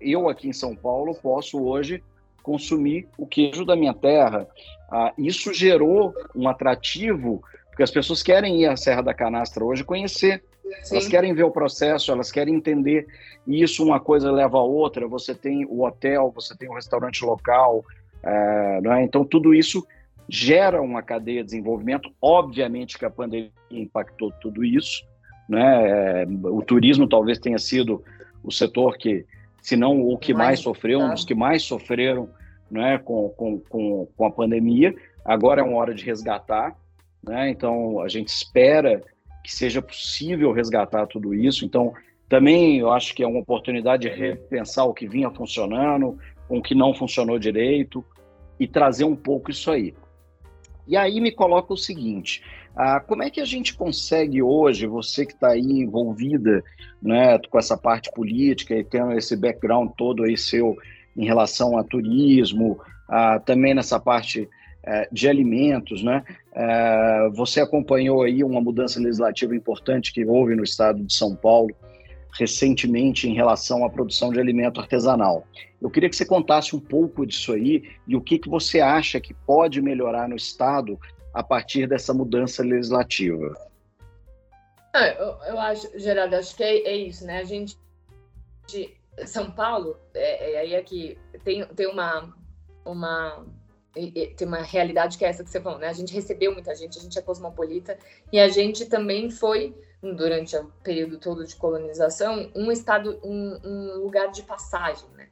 [0.00, 2.02] eu aqui em São Paulo posso hoje
[2.42, 4.46] consumir o queijo da minha terra.
[4.90, 9.84] Ah, isso gerou um atrativo, porque as pessoas querem ir à Serra da Canastra hoje
[9.84, 10.42] conhecer.
[10.82, 10.96] Sim.
[10.96, 13.06] Elas querem ver o processo, elas querem entender.
[13.46, 15.06] E isso, uma coisa leva a outra.
[15.08, 17.84] Você tem o hotel, você tem o restaurante local.
[18.22, 19.02] É, é?
[19.02, 19.86] Então, tudo isso
[20.28, 22.10] gera uma cadeia de desenvolvimento.
[22.20, 25.04] Obviamente que a pandemia impactou tudo isso.
[25.48, 26.22] Né?
[26.22, 28.02] É, o turismo talvez tenha sido
[28.42, 29.26] o setor que
[29.60, 32.28] se não o que mais, mais sofreu, um dos que mais sofreram
[32.70, 34.94] né, com, com, com, com a pandemia.
[35.24, 36.74] Agora é uma hora de resgatar,
[37.22, 37.50] né?
[37.50, 39.02] então a gente espera
[39.42, 41.64] que seja possível resgatar tudo isso.
[41.64, 41.92] Então,
[42.28, 46.74] também eu acho que é uma oportunidade de repensar o que vinha funcionando, o que
[46.74, 48.04] não funcionou direito
[48.58, 49.94] e trazer um pouco isso aí.
[50.86, 52.42] E aí me coloca o seguinte:
[52.76, 56.62] ah, como é que a gente consegue hoje, você que está aí envolvida
[57.02, 60.76] né, com essa parte política e tendo esse background todo aí seu
[61.16, 64.48] em relação a turismo, ah, também nessa parte
[65.12, 66.24] de alimentos, né?
[66.52, 71.74] Eh, você acompanhou aí uma mudança legislativa importante que houve no estado de São Paulo
[72.38, 75.46] recentemente em relação à produção de alimento artesanal.
[75.80, 79.20] Eu queria que você contasse um pouco disso aí e o que, que você acha
[79.20, 80.98] que pode melhorar no estado
[81.34, 83.54] a partir dessa mudança legislativa?
[84.94, 87.38] Ah, eu, eu, acho, Gerardo, acho que é, é, isso, né?
[87.38, 87.76] A gente,
[89.24, 92.34] São Paulo, é, é, é que tem, tem uma,
[92.84, 93.46] uma
[93.92, 95.88] tem uma realidade que é essa que você falou, né?
[95.88, 97.98] A gente recebeu muita gente, a gente é cosmopolita
[98.32, 103.96] e a gente também foi durante o período todo de colonização um estado, um, um
[103.98, 105.28] lugar de passagem, né?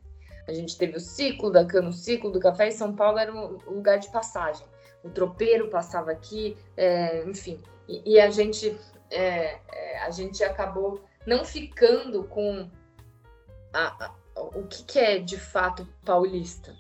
[0.47, 3.33] A gente teve o ciclo da cana, o ciclo do café e São Paulo era
[3.35, 4.67] um lugar de passagem
[5.03, 7.61] o tropeiro passava aqui, é, enfim.
[7.89, 8.79] E, e, a gente
[9.11, 12.69] é, é, a gente acabou não ficando com
[13.73, 16.75] a, a, o que, que, é de fato paulista.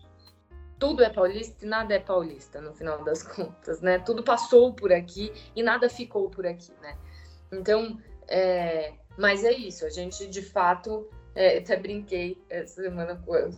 [0.78, 3.98] Tudo é paulista e nada é paulista, no final das contas, né?
[3.98, 6.96] Tudo passou por aqui e nada ficou por aqui, né?
[7.52, 13.34] Então, é, mas é isso, a gente de fato, é, até brinquei essa semana com
[13.34, 13.48] a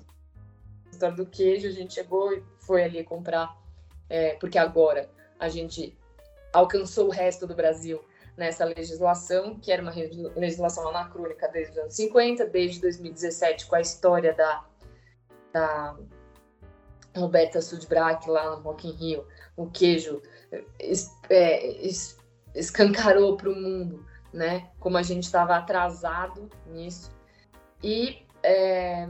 [0.91, 3.61] história do queijo, a gente chegou e foi ali comprar
[4.09, 5.97] é, porque agora a gente
[6.53, 8.03] alcançou o resto do Brasil
[8.37, 9.93] nessa legislação, que era uma
[10.35, 14.65] legislação anacrônica desde os anos 50, desde 2017, com a história da,
[15.53, 15.97] da
[17.17, 20.23] Roberta Sudbrack lá no Rock in Rio, o queijo
[20.79, 22.17] es, é, es,
[22.55, 24.69] escancarou para o mundo, né?
[24.79, 27.11] Como a gente estava atrasado nisso.
[27.83, 29.09] E é,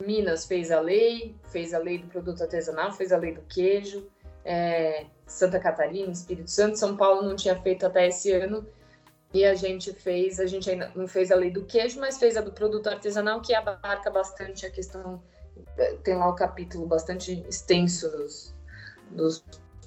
[0.00, 4.08] Minas fez a lei, fez a lei do produto artesanal, fez a lei do queijo,
[4.44, 8.66] é, Santa Catarina, Espírito Santo, São Paulo não tinha feito até esse ano.
[9.34, 12.36] E a gente fez, a gente ainda não fez a lei do queijo, mas fez
[12.36, 15.22] a do produto artesanal, que abarca bastante a questão.
[16.02, 18.54] Tem lá o capítulo bastante extenso dos,
[19.10, 19.44] dos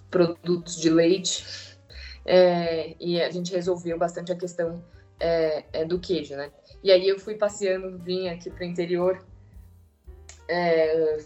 [0.10, 1.78] produtos de leite.
[2.26, 4.84] É, e a gente resolveu bastante a questão
[5.20, 6.52] é, é, do queijo, né?
[6.84, 9.24] E aí eu fui passeando, vim aqui para o interior,
[10.48, 11.18] é,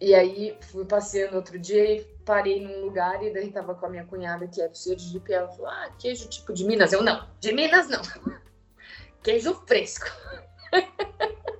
[0.00, 3.88] e aí fui passeando outro dia e parei num lugar e daí tava com a
[3.88, 6.92] minha cunhada que é do Sergipe e ela falou, ah, queijo tipo de Minas.
[6.92, 8.02] Eu, não, de Minas não.
[9.22, 10.06] Queijo fresco.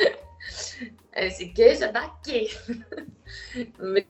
[1.14, 2.48] Esse queijo é daqui.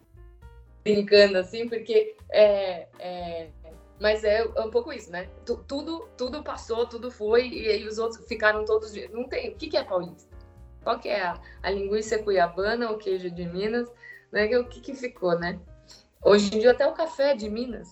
[0.84, 3.50] Brincando assim, porque é, é,
[4.00, 5.28] mas é, é, um pouco isso, né?
[5.44, 8.94] tudo, tudo passou, tudo foi, e aí os outros ficaram todos.
[9.10, 9.50] Não tem.
[9.50, 10.34] O que, que é paulista?
[10.82, 13.86] Qual que é a, a linguiça cuiabana, o queijo de Minas?
[14.32, 14.56] Né?
[14.58, 15.60] O que, que ficou, né?
[16.22, 17.88] Hoje em dia até o café é de Minas.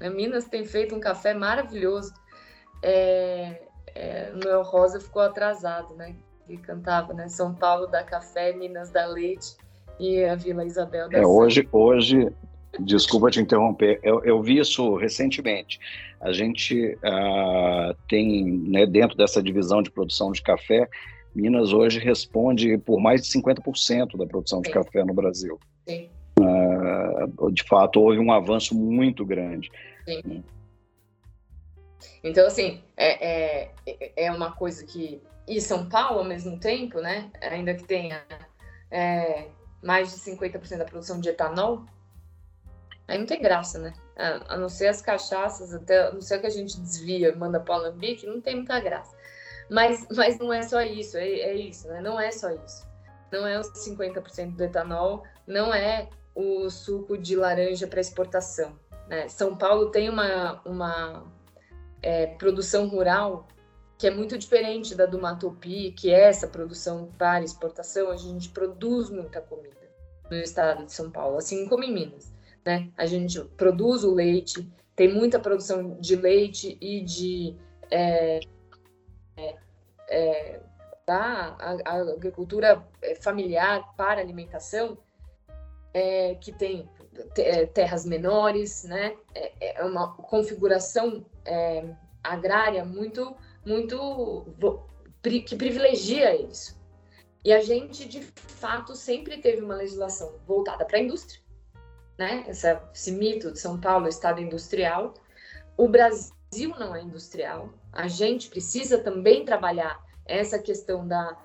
[0.00, 0.10] Né?
[0.10, 2.12] Minas tem feito um café maravilhoso.
[2.82, 3.62] É,
[3.94, 6.16] é, Noel Rosa ficou atrasado, né?
[6.48, 7.28] Ele cantava, né?
[7.28, 9.56] São Paulo dá café, Minas dá leite
[9.98, 12.32] e a Vila Isabel dá é, hoje, hoje,
[12.80, 15.78] desculpa te interromper, eu, eu vi isso recentemente.
[16.20, 20.88] A gente uh, tem, né, dentro dessa divisão de produção de café,
[21.34, 24.74] Minas hoje responde por mais de 50% da produção de Sim.
[24.74, 25.58] café no Brasil.
[25.88, 26.10] Sim.
[26.38, 29.70] Uh, de fato, houve um avanço muito grande.
[30.04, 30.42] Sim.
[32.22, 35.20] Então, assim, é, é, é uma coisa que.
[35.46, 37.30] E São Paulo, ao mesmo tempo, né?
[37.40, 38.24] Ainda que tenha
[38.90, 39.48] é,
[39.82, 41.84] mais de 50% da produção de etanol,
[43.08, 43.92] aí não tem graça, né?
[44.16, 47.72] A, não ser as cachaças, até, a não ser que a gente desvia, manda para
[47.72, 49.16] o Alambique, não tem muita graça.
[49.68, 52.00] Mas, mas não é só isso, é, é isso, né?
[52.00, 52.86] Não é só isso.
[53.32, 58.78] Não é os 50% do etanol, não é o suco de laranja para exportação.
[59.08, 59.28] Né?
[59.28, 61.24] São Paulo tem uma, uma
[62.02, 63.48] é, produção rural
[64.02, 68.10] que é muito diferente da do Matopi, que é essa produção para exportação.
[68.10, 69.76] A gente produz muita comida
[70.28, 72.34] no estado de São Paulo, assim como em Minas.
[72.66, 72.90] Né?
[72.96, 77.56] A gente produz o leite, tem muita produção de leite e de
[77.92, 78.40] é,
[79.36, 79.56] é,
[80.08, 80.60] é,
[81.06, 84.98] da a, agricultura é, familiar para alimentação,
[85.94, 86.90] é, que tem
[87.38, 89.16] é, terras menores, né?
[89.32, 91.24] É, é uma configuração
[92.24, 94.46] agrária muito, muito
[95.22, 96.80] que privilegia isso.
[97.44, 101.40] E a gente, de fato, sempre teve uma legislação voltada para a indústria,
[102.18, 102.44] né?
[102.48, 105.14] Esse mito de São Paulo, estado industrial.
[105.76, 107.72] O Brasil não é industrial.
[107.92, 111.36] A gente precisa também trabalhar essa questão da,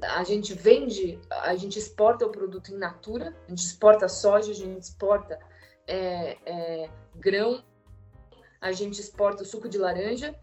[0.00, 4.54] a gente vende, a gente exporta o produto in natura, a gente exporta soja, a
[4.54, 5.38] gente exporta
[5.86, 7.62] é, é, grão,
[8.60, 10.34] a gente exporta o suco de laranja,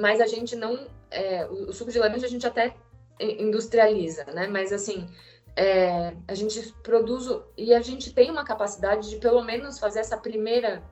[0.00, 2.74] mas a gente não, é, o, suco de laranja a gente até
[3.20, 4.46] industrializa, né?
[4.46, 5.06] Mas assim,
[5.54, 10.16] é, a gente produz e a gente tem uma capacidade de pelo menos fazer essa
[10.16, 10.82] primeira,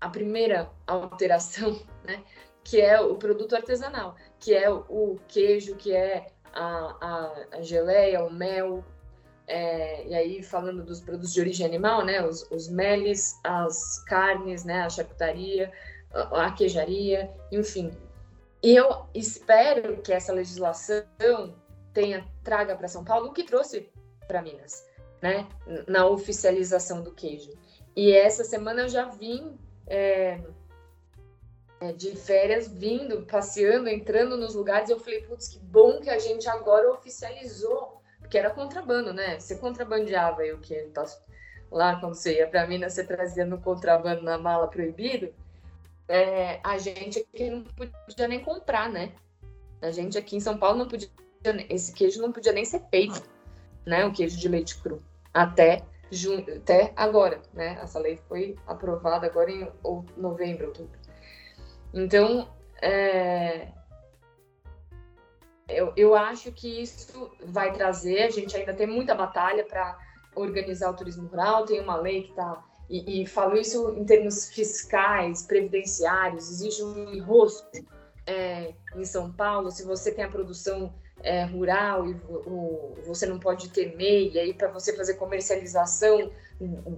[0.00, 2.22] a primeira alteração, né?
[2.64, 8.24] Que é o produto artesanal que é o queijo, que é a, a, a geleia,
[8.24, 8.84] o mel,
[9.46, 14.64] é, e aí falando dos produtos de origem animal, né, os, os meles, as carnes,
[14.64, 15.72] né, a charcutaria,
[16.32, 17.90] a, queijaria, enfim.
[18.62, 21.54] E eu espero que essa legislação
[21.92, 23.90] tenha traga para São Paulo o que trouxe
[24.26, 24.86] para Minas,
[25.22, 25.46] né,
[25.86, 27.50] na oficialização do queijo.
[27.94, 30.40] E essa semana eu já vim é,
[31.80, 36.18] é, de férias, vindo, passeando, entrando nos lugares, eu falei, putz, que bom que a
[36.18, 39.38] gente agora oficializou, porque era contrabando, né?
[39.38, 41.04] Você contrabandeava aí o que tá
[41.70, 45.32] lá quando você ia para Minas, você trazia no contrabando na mala proibido.
[46.08, 49.12] É, a gente aqui não podia nem comprar, né?
[49.82, 51.10] A gente aqui em São Paulo não podia,
[51.68, 53.22] esse queijo não podia nem ser feito,
[53.84, 54.04] né?
[54.04, 55.02] O queijo de leite cru,
[55.34, 55.82] até
[56.56, 57.78] até agora, né?
[57.82, 59.68] Essa lei foi aprovada agora em
[60.16, 60.98] novembro, outubro.
[61.92, 62.48] Então,
[62.80, 63.72] é,
[65.68, 69.98] eu, eu acho que isso vai trazer, a gente ainda tem muita batalha para
[70.34, 72.62] organizar o turismo rural, tem uma lei que está.
[72.88, 77.66] E, e, falo isso em termos fiscais, previdenciários, existe um enrosco
[78.26, 83.38] é, em São Paulo, se você tem a produção é, rural e o, você não
[83.38, 86.30] pode ter MEI, e aí para você fazer comercialização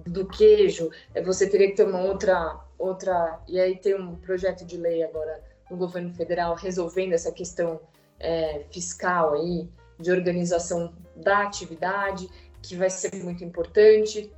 [0.06, 3.40] do queijo, é, você teria que ter uma outra, outra.
[3.48, 7.80] E aí tem um projeto de lei agora no governo federal resolvendo essa questão
[8.20, 12.28] é, fiscal aí, de organização da atividade,
[12.62, 14.32] que vai ser muito importante.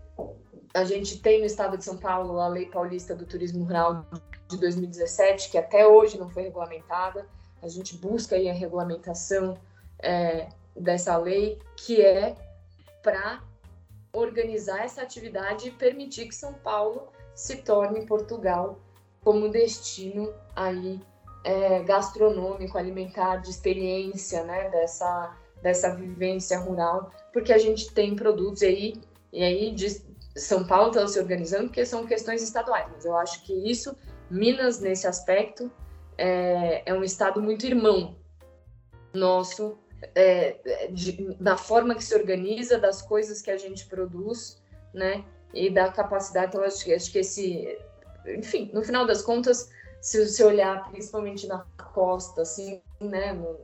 [0.72, 4.06] A gente tem no estado de São Paulo a Lei Paulista do Turismo Rural
[4.48, 7.26] de 2017, que até hoje não foi regulamentada.
[7.60, 9.58] A gente busca aí a regulamentação
[9.98, 12.36] é, dessa lei, que é
[13.02, 13.42] para
[14.12, 18.78] organizar essa atividade e permitir que São Paulo se torne Portugal
[19.22, 21.00] como destino aí
[21.44, 28.62] é, gastronômico, alimentar, de experiência, né, dessa, dessa vivência rural, porque a gente tem produtos
[28.62, 29.00] aí,
[29.32, 29.74] e aí
[30.36, 33.96] São Paulo está se organizando, porque são questões estaduais, mas eu acho que isso,
[34.30, 35.70] Minas, nesse aspecto,
[36.16, 38.16] é, é um estado muito irmão
[39.12, 39.78] nosso
[40.14, 44.62] é, de, da forma que se organiza, das coisas que a gente produz,
[44.94, 45.24] né?
[45.52, 47.78] E da capacidade, então acho, acho que esse,
[48.26, 49.68] enfim, no final das contas,
[50.00, 53.32] se você olhar principalmente na costa, assim, né?
[53.32, 53.58] No,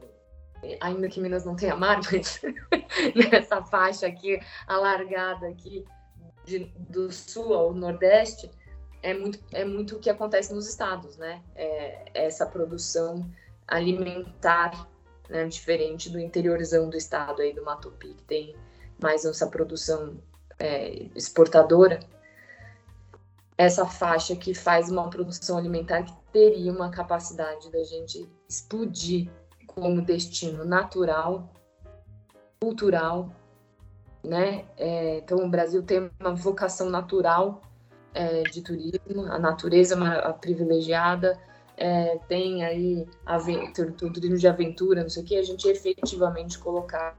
[0.80, 2.40] ainda que Minas não tenha mar, mas
[3.30, 5.84] nessa faixa aqui alargada aqui
[6.46, 8.50] de, do sul ao nordeste,
[9.02, 11.42] é muito, é muito o que acontece nos estados, né?
[11.54, 13.28] É, essa produção
[13.68, 14.88] alimentar
[15.28, 18.56] né, diferente do interiorzão do estado aí do Mato Pique, que tem
[19.00, 20.16] mais essa produção
[20.58, 22.00] é, exportadora,
[23.58, 29.30] essa faixa que faz uma produção alimentar que teria uma capacidade da gente explodir
[29.66, 31.52] como destino natural,
[32.60, 33.30] cultural,
[34.24, 34.64] né?
[34.76, 37.62] É, então o Brasil tem uma vocação natural
[38.14, 39.96] é, de turismo, a natureza
[40.40, 41.38] privilegiada,
[41.76, 47.16] é, tem aí aventura, turismo de aventura, não sei o que, a gente efetivamente colocar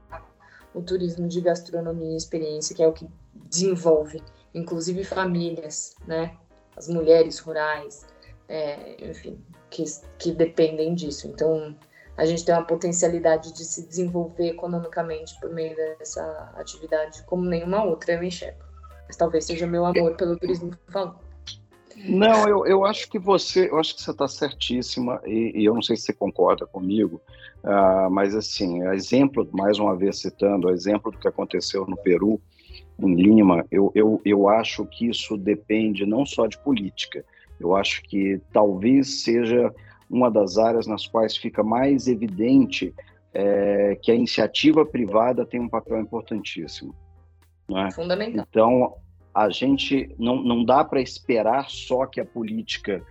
[0.74, 4.22] o turismo de gastronomia e experiência, que é o que desenvolve,
[4.52, 6.36] inclusive famílias, né?
[6.76, 8.06] As mulheres rurais,
[8.48, 9.40] é, enfim,
[9.70, 9.84] que,
[10.18, 11.28] que dependem disso.
[11.28, 11.74] Então,
[12.18, 17.84] a gente tem uma potencialidade de se desenvolver economicamente por meio dessa atividade como nenhuma
[17.84, 18.58] outra, eu enxergo.
[19.06, 21.16] Mas talvez seja meu amor pelo turismo falando.
[21.96, 25.74] Não, eu, eu acho que você, eu acho que você está certíssima e, e, eu
[25.74, 27.20] não sei se você concorda comigo,
[27.64, 32.40] uh, mas assim, exemplo, mais uma vez citando, exemplo do que aconteceu no Peru,
[33.00, 37.24] em Lima, eu, eu, eu acho que isso depende não só de política,
[37.60, 39.72] eu acho que talvez seja
[40.10, 42.94] uma das áreas nas quais fica mais evidente
[43.32, 46.94] é, que a iniciativa privada tem um papel importantíssimo.
[47.68, 47.90] Né?
[47.92, 48.46] Fundamental.
[48.48, 48.94] Então,
[49.34, 53.02] a gente não, não dá para esperar só que a política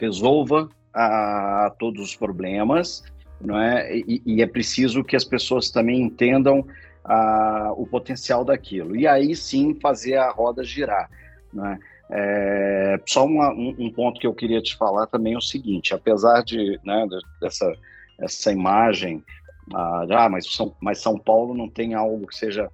[0.00, 3.02] resolva a, a todos os problemas,
[3.40, 3.96] não é?
[3.96, 6.64] E, e, é preciso que as pessoas também entendam
[7.04, 8.96] a, o potencial daquilo.
[8.96, 11.10] E aí sim fazer a roda girar.
[11.52, 11.66] Não
[12.10, 13.00] é?
[13.06, 16.42] Só uma, um, um, ponto que eu queria te falar também é o seguinte: apesar
[16.42, 17.06] de né,
[17.40, 17.72] dessa
[18.18, 19.22] essa imagem,
[19.72, 22.70] ah, ah, mas, São, mas São Paulo não tem algo que seja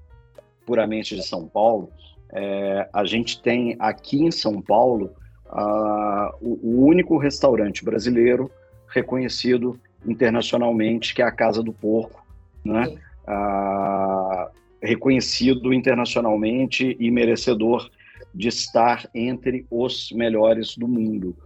[0.67, 1.91] puramente de São Paulo.
[2.33, 5.13] É, a gente tem aqui em São Paulo
[5.47, 8.51] uh, o, o, único restaurante brasileiro
[8.87, 12.25] reconhecido internacionalmente, que é a Casa do Porco,
[12.65, 12.97] né?
[13.27, 14.49] Uh,
[14.83, 17.91] reconhecido internacionalmente e merecedor
[18.35, 21.37] de estar entre os melhores do mundo.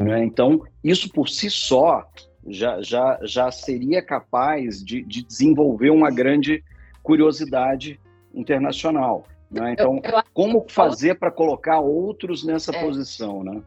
[0.00, 0.24] Né?
[0.24, 2.08] Então, isso por si só
[2.46, 6.64] já, já, já seria capaz de, de desenvolver uma grande
[7.02, 8.00] curiosidade
[8.34, 9.24] internacional.
[9.50, 9.72] Né?
[9.72, 12.80] Então, eu, eu como fazer para colocar outros nessa é.
[12.80, 13.62] posição, né?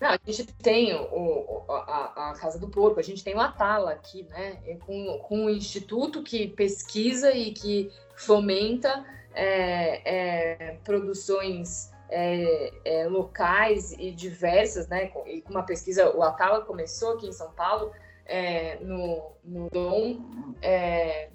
[0.00, 3.90] Não, a gente tem o, a, a, Casa do Porco, a gente tem o Atala
[3.90, 4.52] aqui, né?
[4.86, 9.04] Com, com um instituto que pesquisa e que fomenta
[9.34, 15.10] é, é, produções é, é locais e diversas, né?
[15.26, 17.92] E com uma pesquisa, o Atala começou aqui em São Paulo,
[18.24, 20.20] é, no, no Dom,
[20.60, 21.30] é,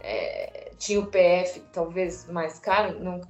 [0.00, 3.20] é, tinha o PF, talvez mais caro não,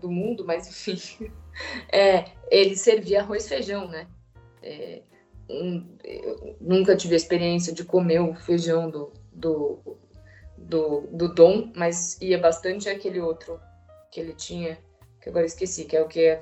[0.00, 1.30] do mundo, mas enfim,
[1.92, 4.06] é, ele servia arroz e feijão, né?
[4.62, 5.02] É,
[5.48, 5.86] um,
[6.60, 9.98] nunca tive a experiência de comer o feijão do, do,
[10.56, 13.60] do, do Dom, mas ia bastante aquele outro
[14.10, 14.78] que ele tinha,
[15.24, 16.38] que agora esqueci, que é o que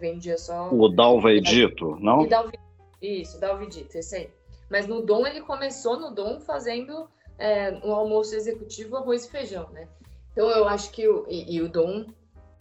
[0.00, 0.70] vendia só.
[0.72, 2.26] O Dalvedito, não?
[2.26, 2.58] Dalve,
[3.02, 4.30] isso, Dalvedito, esse aí.
[4.70, 7.06] Mas no Dom ele começou no Dom fazendo
[7.38, 9.86] é, um almoço executivo, arroz e feijão, né?
[10.32, 12.06] Então eu acho que o, e, e o Dom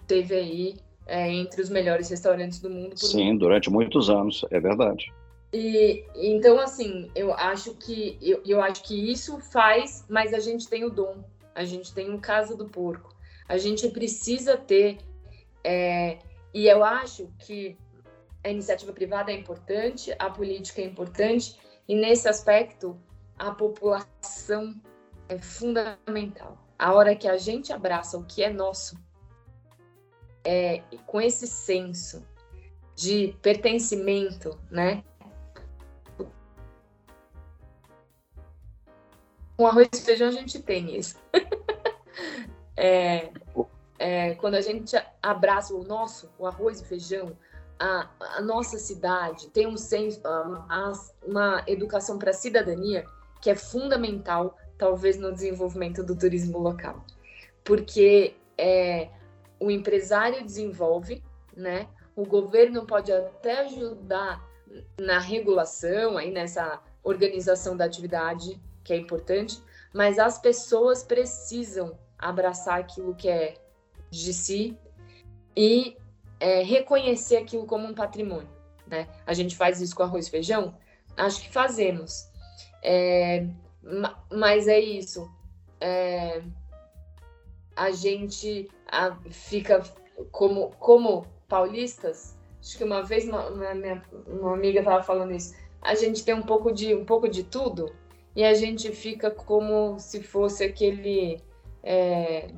[0.05, 0.75] teve aí
[1.05, 2.97] é, entre os melhores restaurantes do mundo.
[2.97, 3.37] Sim, um...
[3.37, 5.13] durante muitos anos, é verdade.
[5.53, 10.67] E então assim, eu acho que eu, eu acho que isso faz, mas a gente
[10.67, 11.23] tem o dom,
[11.55, 13.15] a gente tem um Casa do Porco,
[13.47, 14.97] a gente precisa ter
[15.67, 16.19] é,
[16.53, 17.77] e eu acho que
[18.41, 22.97] a iniciativa privada é importante, a política é importante e nesse aspecto
[23.37, 24.73] a população
[25.27, 26.57] é fundamental.
[26.79, 28.97] A hora que a gente abraça o que é nosso,
[30.45, 32.25] é, com esse senso
[32.95, 35.03] de pertencimento, né?
[39.57, 41.19] Com arroz e feijão a gente tem isso.
[42.77, 43.33] é,
[43.99, 47.35] é, quando a gente abraça o nosso, o arroz e feijão,
[47.79, 50.91] a, a nossa cidade tem um senso, uma,
[51.25, 53.05] uma educação para a cidadania,
[53.41, 57.03] que é fundamental, talvez, no desenvolvimento do turismo local.
[57.63, 59.09] Porque é,
[59.59, 61.23] o empresário desenvolve,
[61.55, 61.87] né?
[62.15, 64.43] O governo pode até ajudar
[64.99, 69.61] na regulação, aí nessa organização da atividade, que é importante,
[69.93, 73.55] mas as pessoas precisam abraçar aquilo que é
[74.23, 74.77] de si
[75.55, 75.97] e
[76.39, 78.49] é, reconhecer aquilo como um patrimônio,
[78.85, 79.07] né?
[79.25, 80.75] A gente faz isso com arroz e feijão?
[81.15, 82.29] Acho que fazemos.
[82.83, 83.47] É,
[84.31, 85.29] mas é isso.
[85.79, 86.41] É,
[87.75, 89.83] a gente a, fica
[90.31, 92.37] como, como paulistas.
[92.61, 95.55] Acho que uma vez uma, minha, uma amiga estava falando isso.
[95.81, 97.93] A gente tem um pouco de um pouco de tudo
[98.35, 101.41] e a gente fica como se fosse aquele
[101.83, 102.49] é,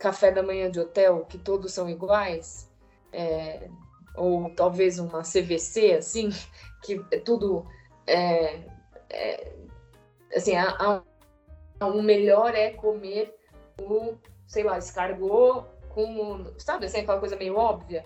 [0.00, 2.68] café da manhã de hotel que todos são iguais,
[3.12, 3.68] é,
[4.16, 6.30] ou talvez uma CVC assim
[6.82, 7.64] que é tudo
[8.06, 8.64] é,
[9.10, 9.52] é,
[10.34, 10.52] assim,
[11.80, 13.36] o melhor é comer
[13.80, 14.14] o,
[14.46, 18.04] sei lá, escargot com, sabe, assim, aquela coisa meio óbvia.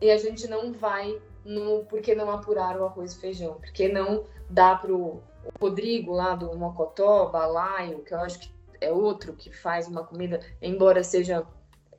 [0.00, 4.24] e a gente não vai no porque não apurar o arroz e feijão, porque não
[4.50, 5.22] dá pro
[5.60, 10.40] Rodrigo lá do Mocotó, Balaio, que eu acho que é outro que faz uma comida,
[10.60, 11.46] embora seja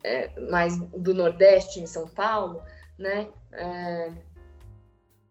[0.03, 2.61] é, mais do Nordeste, em São Paulo,
[2.97, 3.30] né?
[3.51, 4.11] É,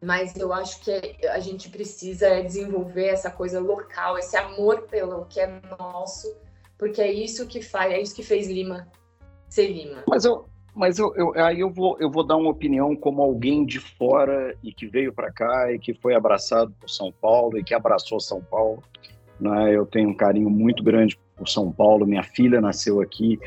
[0.03, 5.41] mas eu acho que a gente precisa desenvolver essa coisa local, esse amor pelo que
[5.41, 6.37] é nosso,
[6.79, 8.87] porque é isso que faz, é isso que fez Lima
[9.49, 10.05] ser Lima.
[10.09, 13.65] Mas eu, mas eu, eu, aí eu vou, eu vou dar uma opinião como alguém
[13.65, 17.65] de fora e que veio para cá e que foi abraçado por São Paulo e
[17.65, 18.83] que abraçou São Paulo.
[19.41, 19.75] Né?
[19.75, 22.07] Eu tenho um carinho muito grande por São Paulo.
[22.07, 23.39] Minha filha nasceu aqui.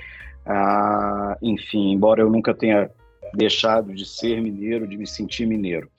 [0.46, 2.90] Ah, enfim, embora eu nunca tenha
[3.34, 5.90] deixado de ser mineiro, de me sentir mineiro.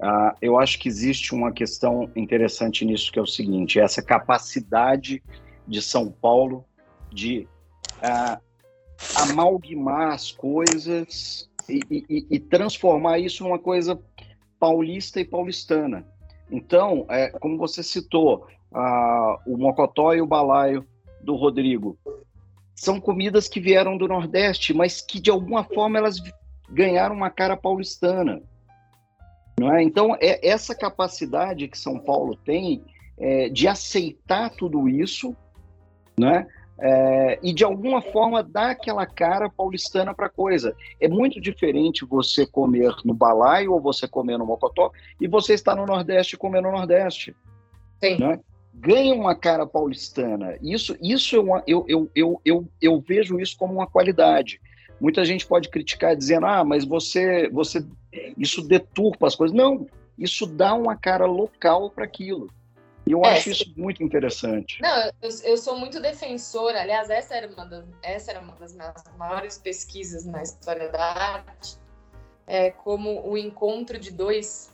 [0.00, 5.22] Ah, eu acho que existe uma questão interessante nisso, que é o seguinte: essa capacidade
[5.66, 6.64] de São Paulo
[7.12, 7.48] de
[8.02, 8.40] ah,
[9.16, 13.98] amalgamar as coisas e, e, e, transformar isso numa coisa
[14.58, 16.06] paulista e paulistana.
[16.50, 20.86] Então, é, como você citou, a, o mocotó e o balaio
[21.24, 21.98] do Rodrigo
[22.74, 26.16] são comidas que vieram do Nordeste, mas que de alguma forma elas
[26.68, 28.42] ganharam uma cara paulistana.
[29.58, 29.82] Não é?
[29.82, 32.84] Então, é essa capacidade que São Paulo tem
[33.16, 35.36] é, de aceitar tudo isso,
[36.18, 36.46] né?
[36.78, 40.76] é, e de alguma forma dar aquela cara paulistana para a coisa.
[41.00, 45.76] É muito diferente você comer no balaio ou você comer no mocotó e você estar
[45.76, 47.34] no Nordeste comer no Nordeste.
[48.02, 48.18] Sim.
[48.18, 48.40] Né?
[48.74, 50.58] Ganha uma cara paulistana.
[50.60, 54.60] Isso, isso é uma, eu, eu, eu, eu, eu vejo isso como uma qualidade.
[55.00, 57.84] Muita gente pode criticar dizendo, ah, mas você, você,
[58.36, 59.56] isso deturpa as coisas.
[59.56, 59.86] Não,
[60.18, 62.48] isso dá uma cara local para aquilo.
[63.06, 64.80] E eu é, acho isso muito interessante.
[64.80, 66.80] Não, eu, eu, sou muito defensora.
[66.80, 71.04] Aliás, essa era, uma das, essa era uma das minhas maiores pesquisas na história da
[71.04, 71.76] arte.
[72.46, 74.72] É como o encontro de dois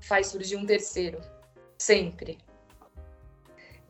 [0.00, 1.20] faz surgir um terceiro.
[1.78, 2.38] Sempre.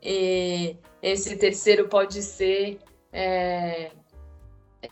[0.02, 2.78] E esse terceiro pode ser.
[3.12, 3.90] É,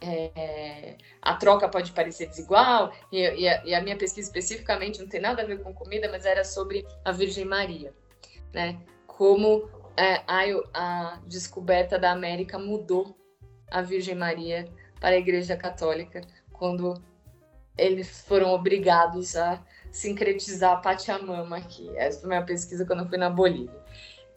[0.00, 5.09] é, a troca pode parecer desigual, e, e, a, e, a, minha pesquisa especificamente não
[5.09, 7.94] tem nada a ver com comida, mas era sobre a Virgem Maria
[8.57, 8.80] né?
[9.07, 10.42] Como é, a,
[10.72, 13.14] a descoberta da América mudou
[13.70, 14.66] a Virgem Maria
[14.98, 16.94] para a Igreja Católica quando
[17.76, 21.90] eles foram obrigados a sincretizar a Pachamama aqui.
[21.96, 23.78] Essa foi a minha pesquisa quando eu fui na Bolívia.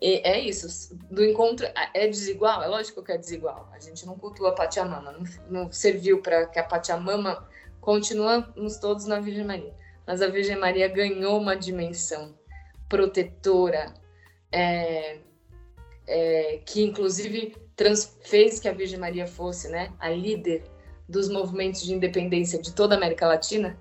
[0.01, 3.69] E é isso, do encontro é desigual, é lógico que é desigual.
[3.73, 7.45] A gente não cultua a Pachamama, não, não serviu para que a Pachamama
[7.81, 9.73] continuamos todos na Virgem Maria.
[10.07, 12.33] Mas a Virgem Maria ganhou uma dimensão
[12.87, 13.93] protetora,
[14.51, 15.19] é,
[16.07, 20.63] é, que inclusive trans, fez que a Virgem Maria fosse né, a líder
[21.07, 23.77] dos movimentos de independência de toda a América Latina,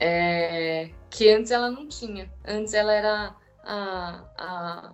[0.00, 2.32] é, que antes ela não tinha.
[2.44, 4.92] Antes ela era a, a,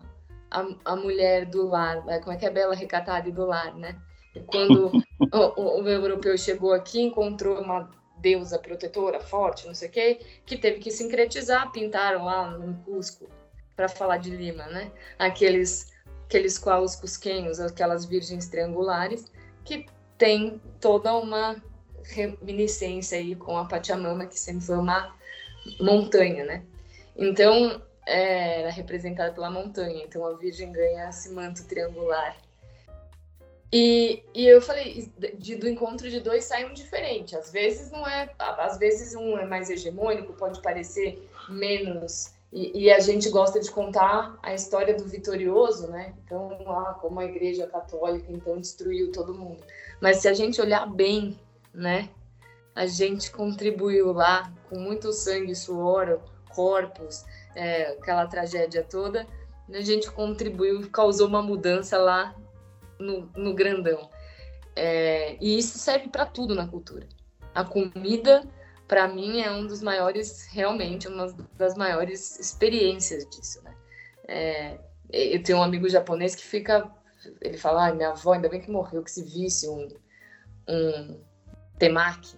[0.51, 3.74] a, a mulher do lar, né, como é que é bela recatada e do lar,
[3.74, 3.96] né?
[4.46, 4.92] Quando
[5.32, 10.20] o, o, o, europeu chegou aqui, encontrou uma deusa protetora forte, não sei o quê,
[10.44, 13.28] que teve que sincretizar, pintaram lá no Cusco
[13.76, 14.90] para falar de Lima, né?
[15.18, 15.92] Aqueles
[16.28, 19.32] aqueles qualos cusquenhos, aquelas virgens triangulares,
[19.64, 19.86] que
[20.18, 21.57] tem toda uma
[22.05, 25.14] reminiscência aí com a Pachamama, que sempre foi uma
[25.80, 26.64] montanha, né?
[27.16, 27.80] Então,
[28.11, 32.36] era representada pela montanha, então a virgem ganha esse manto triangular.
[33.72, 37.36] E, e eu falei, de, do encontro de dois sai um diferente.
[37.36, 42.90] Às vezes não é, às vezes um é mais hegemônico, pode parecer menos e, e,
[42.90, 46.14] a gente gosta de contar a história do vitorioso, né?
[46.24, 49.62] Então, lá, como a Igreja Católica então destruiu todo mundo.
[50.00, 51.38] Mas se a gente olhar bem,
[51.74, 52.09] né?
[52.74, 56.20] A gente contribuiu lá com muito sangue, suor,
[56.54, 57.24] corpos,
[57.59, 59.26] é, aquela tragédia toda.
[59.68, 62.34] A gente contribuiu, causou uma mudança lá
[62.98, 64.09] no, no grandão.
[64.76, 67.09] É, e isso serve para tudo na cultura.
[67.52, 68.48] A comida
[68.86, 73.74] para mim é um dos maiores, realmente, uma das maiores experiências disso, né?
[74.28, 74.78] É,
[75.11, 76.88] eu tenho um amigo japonês que fica,
[77.40, 79.88] ele fala, ai, minha avó, ainda bem que morreu, que se visse um,
[80.68, 81.20] um
[81.78, 82.36] temaki,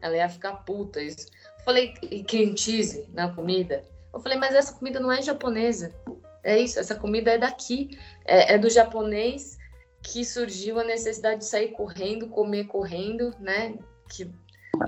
[0.00, 1.02] ela ia ficar puta.
[1.02, 1.26] Isso.
[1.64, 3.84] Falei, e cream cheese na comida?
[4.12, 5.94] Eu falei, mas essa comida não é japonesa.
[6.42, 9.58] É isso, essa comida é daqui, é, é do japonês
[10.02, 13.78] que surgiu a necessidade de sair correndo, comer correndo, né?
[14.10, 14.28] Que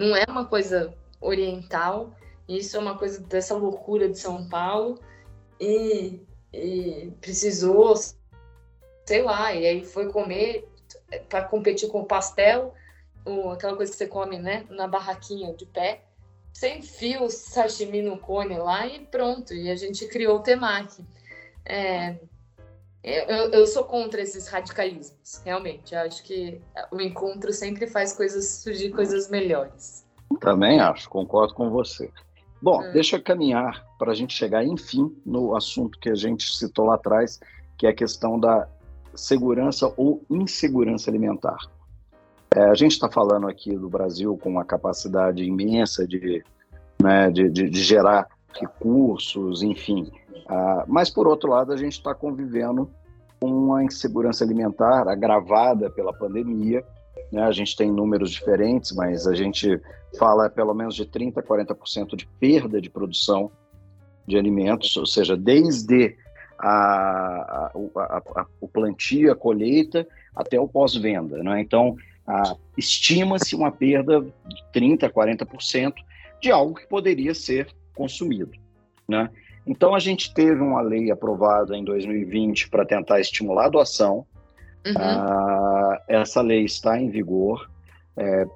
[0.00, 2.12] não é uma coisa oriental,
[2.48, 4.98] isso é uma coisa dessa loucura de São Paulo.
[5.60, 6.20] E,
[6.52, 7.94] e precisou,
[9.06, 10.68] sei lá, e aí foi comer
[11.28, 12.74] para competir com o pastel
[13.52, 16.02] aquela coisa que você come, né, na barraquinha de pé,
[16.54, 19.52] você enfia o sashimi no cone lá e pronto.
[19.52, 21.04] E a gente criou o temaki.
[21.66, 22.16] É,
[23.02, 25.94] eu, eu, sou contra esses radicalismos, realmente.
[25.94, 26.60] Eu acho que
[26.92, 30.06] o encontro sempre faz coisas surgir coisas melhores.
[30.40, 32.08] Também acho, concordo com você.
[32.62, 32.92] Bom, hum.
[32.92, 36.94] deixa eu caminhar para a gente chegar, enfim, no assunto que a gente citou lá
[36.94, 37.40] atrás,
[37.76, 38.68] que é a questão da
[39.14, 41.58] segurança ou insegurança alimentar.
[42.54, 46.44] É, a gente está falando aqui do Brasil com uma capacidade imensa de,
[47.02, 48.28] né, de, de, de gerar
[48.60, 50.12] recursos, enfim.
[50.46, 52.88] Uh, mas, por outro lado, a gente está convivendo
[53.40, 56.84] com uma insegurança alimentar agravada pela pandemia.
[57.32, 57.42] Né?
[57.42, 59.80] A gente tem números diferentes, mas a gente
[60.16, 63.50] fala pelo menos de 30% a 40% de perda de produção
[64.26, 66.16] de alimentos, ou seja, desde
[66.56, 71.42] a, a, a, o plantio, a colheita, até o pós-venda.
[71.42, 71.60] Né?
[71.60, 71.96] Então,
[72.76, 75.94] estima-se uma perda de 30% a 40%
[76.40, 78.52] de algo que poderia ser consumido.
[79.08, 79.30] Né?
[79.66, 84.26] Então, a gente teve uma lei aprovada em 2020 para tentar estimular a doação.
[84.86, 84.94] Uhum.
[84.96, 87.70] Ah, essa lei está em vigor.
[88.16, 88.46] É,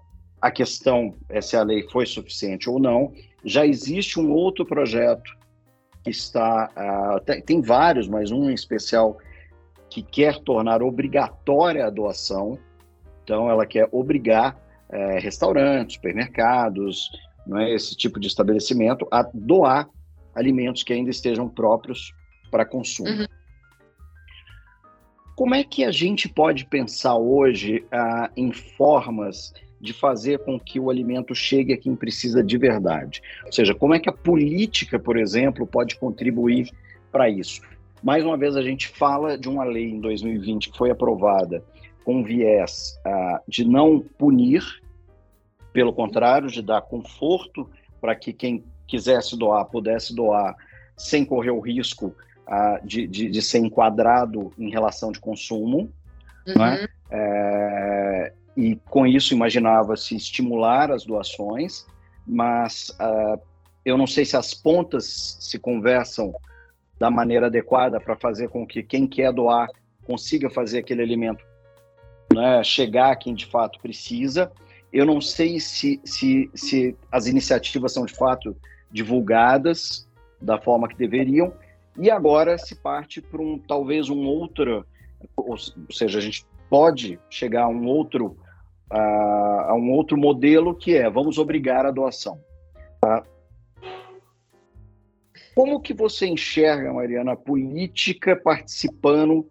[0.41, 3.13] a questão é se a lei foi suficiente ou não.
[3.45, 5.37] Já existe um outro projeto
[6.05, 6.71] que está.
[6.77, 9.19] Uh, tem, tem, vários, mas um em especial
[9.91, 12.59] que quer tornar obrigatória a doação.
[13.29, 14.59] Então, ela quer obrigar
[14.89, 17.11] é, restaurantes, supermercados,
[17.57, 19.87] é, esse tipo de estabelecimento a doar
[20.35, 22.15] alimentos que ainda estejam próprios
[22.51, 23.11] para consumo.
[23.11, 23.27] Uhum.
[25.37, 30.81] Como é que a gente pode pensar hoje uh, em formas de fazer com que
[30.81, 33.23] o alimento chegue a quem precisa de verdade.
[33.47, 36.69] Ou seja, como é que a política, por exemplo, pode contribuir
[37.13, 37.61] para isso?
[38.03, 41.63] Mais uma vez, a gente fala de uma lei em 2020 que foi aprovada
[42.09, 44.65] com viés uh, de não punir,
[45.75, 47.69] pelo contrário, de dar conforto
[48.01, 50.57] para que quem quisesse doar pudesse doar
[50.97, 55.93] sem correr o risco uh, de, de, de, ser enquadrado em relação de consumo.
[56.47, 56.55] Uhum.
[56.57, 56.89] Né?
[57.11, 61.87] É, e com isso imaginava-se estimular as doações,
[62.27, 63.39] mas uh,
[63.85, 66.33] eu não sei se as pontas se conversam
[66.99, 69.69] da maneira adequada para fazer com que quem quer doar
[70.07, 71.47] consiga fazer aquele alimento
[72.35, 74.51] né, chegar a quem de fato precisa.
[74.93, 78.57] Eu não sei se, se, se as iniciativas são de fato
[78.91, 80.09] divulgadas
[80.41, 81.53] da forma que deveriam,
[81.99, 84.87] e agora se parte para um talvez um outro,
[85.37, 85.57] ou
[85.91, 88.37] seja, a gente pode chegar a um outro
[88.91, 92.41] a, a um outro modelo que é vamos obrigar a doação.
[93.01, 93.23] Tá?
[95.55, 99.49] Como que você enxerga, Mariana, a política participando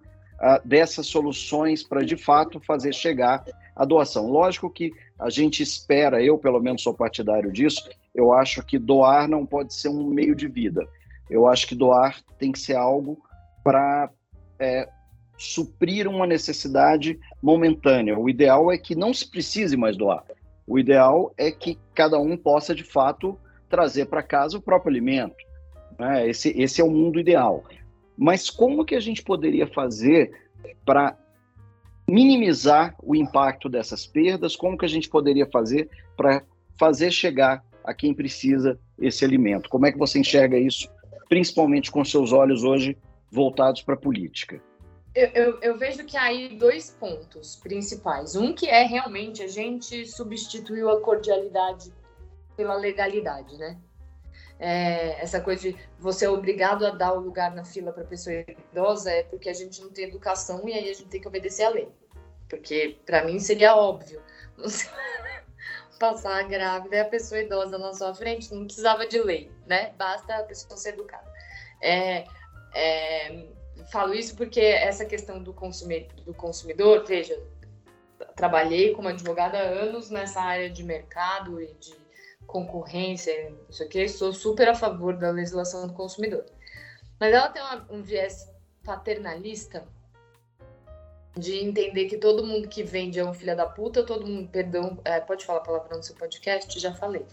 [0.63, 3.43] dessas soluções para, de fato, fazer chegar
[3.75, 4.29] a doação?
[4.29, 9.27] Lógico que a gente espera, eu pelo menos sou partidário disso, eu acho que doar
[9.27, 10.87] não pode ser um meio de vida.
[11.29, 13.17] Eu acho que doar tem que ser algo
[13.63, 14.09] para
[14.59, 14.87] é,
[15.37, 18.17] suprir uma necessidade momentânea.
[18.17, 20.23] O ideal é que não se precise mais doar.
[20.65, 23.37] O ideal é que cada um possa, de fato,
[23.69, 25.35] trazer para casa o próprio alimento.
[25.97, 26.27] Né?
[26.27, 27.63] Esse, esse é o mundo ideal.
[28.17, 30.31] Mas como que a gente poderia fazer
[30.85, 31.17] para
[32.09, 34.55] minimizar o impacto dessas perdas?
[34.55, 36.43] Como que a gente poderia fazer para
[36.79, 39.69] fazer chegar a quem precisa esse alimento?
[39.69, 40.89] Como é que você enxerga isso,
[41.29, 42.97] principalmente com seus olhos hoje
[43.31, 44.61] voltados para a política?
[45.17, 48.35] eu, eu, eu, vejo que há aí dois pontos principais.
[48.35, 51.91] Um que é realmente a gente substituiu a cordialidade
[52.55, 53.79] pela legalidade, né?
[54.59, 58.43] É, essa coisa de você é obrigado a dar o lugar na fila para pessoa
[58.71, 61.63] idosa é porque a gente não tem educação e aí a gente tem que obedecer
[61.63, 61.89] a lei.
[62.49, 64.21] Porque para mim seria óbvio.
[65.99, 69.93] Passar grávida e a pessoa idosa na sua frente não precisava de lei, né?
[69.97, 71.25] Basta a pessoa ser educada.
[71.81, 72.23] É,
[72.73, 73.47] é,
[73.91, 77.39] falo isso porque essa questão do consumidor, do consumidor, veja,
[78.35, 81.95] trabalhei como advogada há anos nessa área de mercado e de
[82.47, 86.45] concorrência, isso aqui, sou super a favor da legislação do consumidor.
[87.19, 88.49] Mas ela tem uma, um viés
[88.83, 89.85] paternalista
[91.35, 94.97] de entender que todo mundo que vende é um filho da puta, todo mundo, perdão,
[95.05, 96.79] é, pode falar palavra no seu podcast?
[96.79, 97.23] Já falei.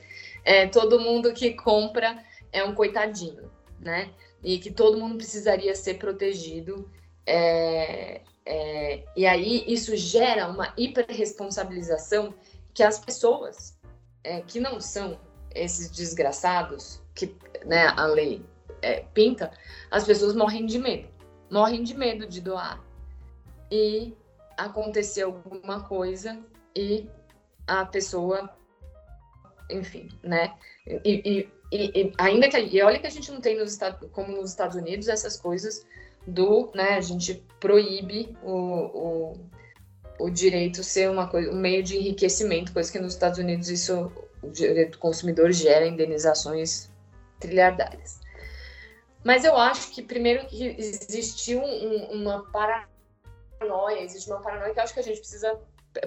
[0.45, 3.51] É, todo mundo que compra é um coitadinho,
[3.81, 4.11] né?
[4.45, 6.89] e que todo mundo precisaria ser protegido.
[7.27, 12.35] É, é, e aí isso gera uma hiperresponsabilização
[12.75, 13.75] que as pessoas
[14.25, 15.21] é, que não são
[15.55, 18.45] esses desgraçados que né, a lei
[18.83, 19.53] é, pinta,
[19.91, 21.09] as pessoas morrem de medo,
[21.51, 22.83] morrem de medo de doar.
[23.71, 24.15] E
[24.57, 26.39] acontecer alguma coisa
[26.77, 27.09] e
[27.67, 28.51] a pessoa,
[29.71, 30.55] enfim, né?
[30.87, 34.37] E, e, e, ainda que e olha que a gente não tem nos Estados, como
[34.37, 35.87] nos Estados Unidos essas coisas
[36.27, 36.97] do, né?
[36.97, 39.33] A gente proíbe o, o,
[40.19, 44.13] o direito ser uma coisa, um meio de enriquecimento, coisa que nos Estados Unidos isso
[44.43, 46.91] o direito do consumidor gera indenizações
[47.41, 48.21] trilhardárias.
[49.25, 54.85] Mas eu acho que primeiro que existiu um, uma paranoia, existe uma paranoia que eu
[54.85, 55.59] acho que a gente precisa,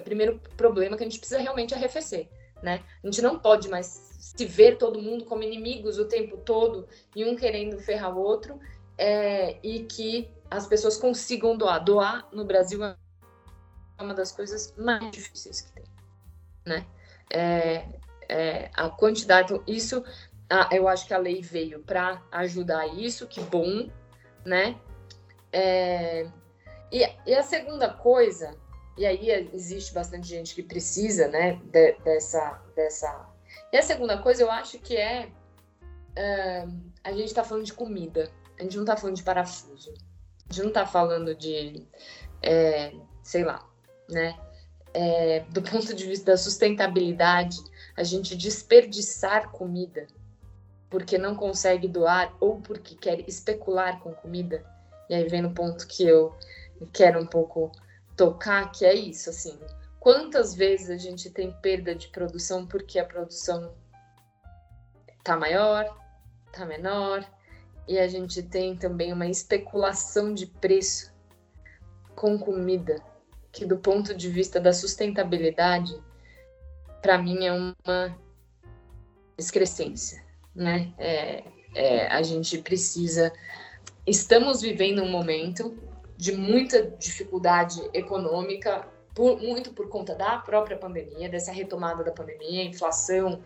[0.04, 2.28] primeiro problema que a gente precisa realmente arrefecer,
[2.62, 2.80] né?
[3.02, 3.86] A gente não pode mais
[4.18, 8.60] se ver todo mundo como inimigos o tempo todo e um querendo ferrar o outro
[8.96, 11.82] é, e que as pessoas consigam doar.
[11.82, 12.96] Doar no Brasil é
[14.02, 15.84] uma das coisas mais difíceis que tem,
[16.66, 16.86] né?
[17.30, 17.86] É,
[18.28, 20.02] é, a quantidade, isso
[20.50, 23.90] ah, eu acho que a lei veio para ajudar isso, que bom,
[24.44, 24.80] né?
[25.52, 26.26] É,
[26.90, 28.56] e, e, a segunda coisa,
[28.96, 33.28] e aí existe bastante gente que precisa, né, de, dessa, dessa.
[33.70, 35.30] E a segunda coisa, eu acho que é,
[36.16, 36.66] é
[37.04, 39.92] a gente está falando de comida, a gente não está falando de parafuso,
[40.48, 41.86] a gente não está falando de,
[42.42, 43.66] é, sei lá,
[44.08, 44.38] né?
[44.94, 47.58] É, do ponto de vista da sustentabilidade,
[47.96, 50.06] a gente desperdiçar comida
[50.90, 54.64] porque não consegue doar ou porque quer especular com comida.
[55.08, 56.34] E aí vem no ponto que eu
[56.92, 57.72] quero um pouco
[58.16, 59.58] tocar, que é isso, assim.
[60.00, 63.74] Quantas vezes a gente tem perda de produção porque a produção
[65.22, 65.84] tá maior,
[66.52, 67.28] tá menor,
[67.86, 71.12] e a gente tem também uma especulação de preço
[72.14, 72.96] com comida,
[73.52, 76.00] que do ponto de vista da sustentabilidade,
[77.02, 78.18] para mim é uma
[79.36, 80.28] excrescência
[80.58, 80.92] né?
[80.98, 81.44] É,
[81.74, 83.32] é, a gente precisa.
[84.04, 85.78] Estamos vivendo um momento
[86.16, 92.64] de muita dificuldade econômica, por, muito por conta da própria pandemia, dessa retomada da pandemia,
[92.64, 93.40] inflação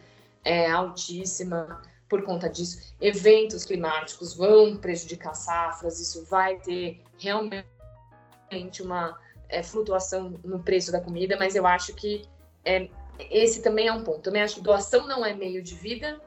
[0.45, 2.95] é altíssima por conta disso.
[3.01, 9.19] Eventos climáticos vão prejudicar safras, isso vai ter realmente uma
[9.53, 12.25] é, flutuação no preço da comida, mas eu acho que
[12.65, 12.89] é,
[13.31, 14.21] esse também é um ponto.
[14.21, 16.21] Também acho que doação não é meio de vida,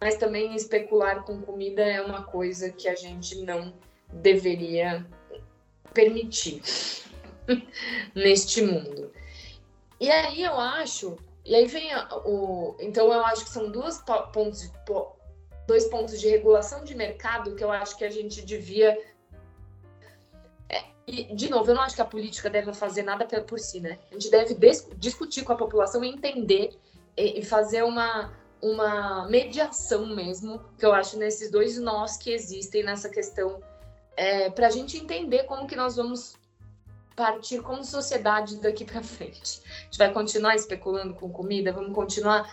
[0.00, 3.74] mas também especular com comida é uma coisa que a gente não
[4.10, 5.06] deveria
[5.92, 6.62] permitir
[8.14, 9.12] neste mundo.
[10.00, 11.90] E aí eu acho, e aí vem
[12.24, 14.02] o, então eu acho que são dois
[14.32, 14.72] pontos,
[15.66, 18.98] dois pontos de regulação de mercado que eu acho que a gente devia
[21.06, 23.98] e, de novo, eu não acho que a política deve fazer nada por si, né?
[24.10, 24.56] A gente deve
[24.96, 26.78] discutir com a população e entender
[27.16, 28.32] e, e fazer uma,
[28.62, 33.60] uma mediação mesmo, que eu acho nesses dois nós que existem nessa questão,
[34.16, 36.38] é, para a gente entender como que nós vamos
[37.16, 39.60] partir como sociedade daqui para frente.
[39.66, 42.50] A gente vai continuar especulando com comida, vamos continuar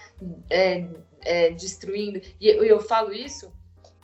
[0.50, 0.88] é,
[1.22, 2.22] é, destruindo.
[2.40, 3.52] E eu, eu falo isso,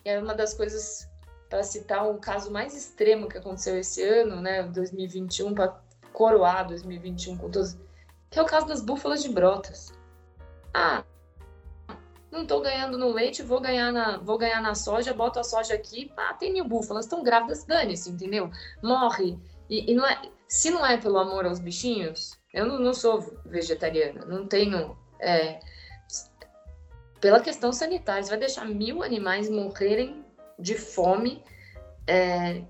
[0.06, 1.08] é uma das coisas
[1.54, 5.80] para citar um caso mais extremo que aconteceu esse ano, né, 2021, para
[6.12, 7.78] coroar 2021 com todos,
[8.32, 9.94] que é o caso das búfalas de brotas.
[10.74, 11.04] Ah,
[12.32, 15.76] não estou ganhando no leite, vou ganhar na, vou ganhar na soja, boto a soja
[15.76, 18.50] aqui, ah, tem mil búfalas, estão grávidas, dane-se, entendeu?
[18.82, 19.38] Morre.
[19.70, 23.22] E, e, não é, se não é pelo amor aos bichinhos, eu não, não sou
[23.46, 24.98] vegetariana, não tenho.
[25.20, 25.60] É,
[27.22, 30.23] pela questão sanitária, você vai deixar mil animais morrerem
[30.60, 31.44] de fome
[32.08, 32.62] é,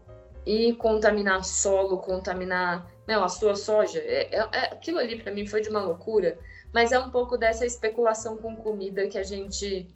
[0.45, 3.99] e contaminar solo, contaminar não, a sua soja.
[3.99, 6.38] É, é, é aquilo ali para mim foi de uma loucura
[6.73, 9.88] mas é um pouco dessa especulação com comida que a gente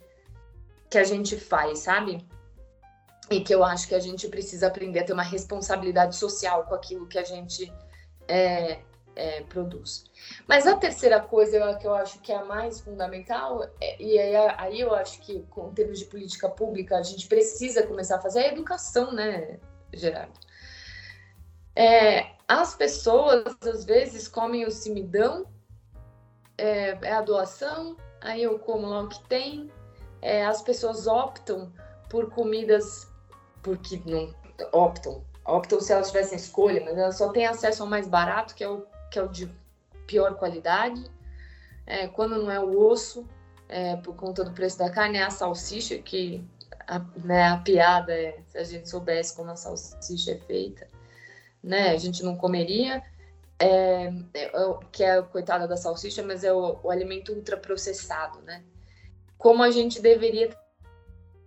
[0.88, 2.24] que a gente faz, sabe?
[3.30, 6.74] E que eu acho que a gente precisa aprender a ter uma responsabilidade social com
[6.74, 7.70] aquilo que a gente
[8.26, 8.78] é,
[9.18, 10.04] é, produz.
[10.46, 14.36] Mas a terceira coisa que eu acho que é a mais fundamental, é, e aí,
[14.56, 18.40] aí eu acho que, com termos de política pública, a gente precisa começar a fazer
[18.40, 19.58] é a educação, né,
[19.92, 20.38] Gerardo?
[21.74, 25.46] É, as pessoas, às vezes, comem o simidão
[26.56, 29.70] é, é a doação, aí eu como lá o que tem.
[30.22, 31.72] É, as pessoas optam
[32.08, 33.06] por comidas
[33.62, 34.34] porque não
[34.72, 38.64] optam, optam se elas tivessem escolha, mas elas só têm acesso ao mais barato, que
[38.64, 39.50] é o, que é o de
[40.06, 41.04] pior qualidade.
[41.86, 43.26] É, quando não é o osso,
[43.68, 46.44] é, por conta do preço da carne, é a salsicha, que
[46.86, 50.86] a, né, a piada é se a gente soubesse como a salsicha é feita,
[51.62, 53.02] né, a gente não comeria.
[53.60, 54.52] É, é,
[54.92, 58.62] que é coitada da salsicha, mas é o, o alimento ultraprocessado, né?
[59.36, 60.56] Como a gente deveria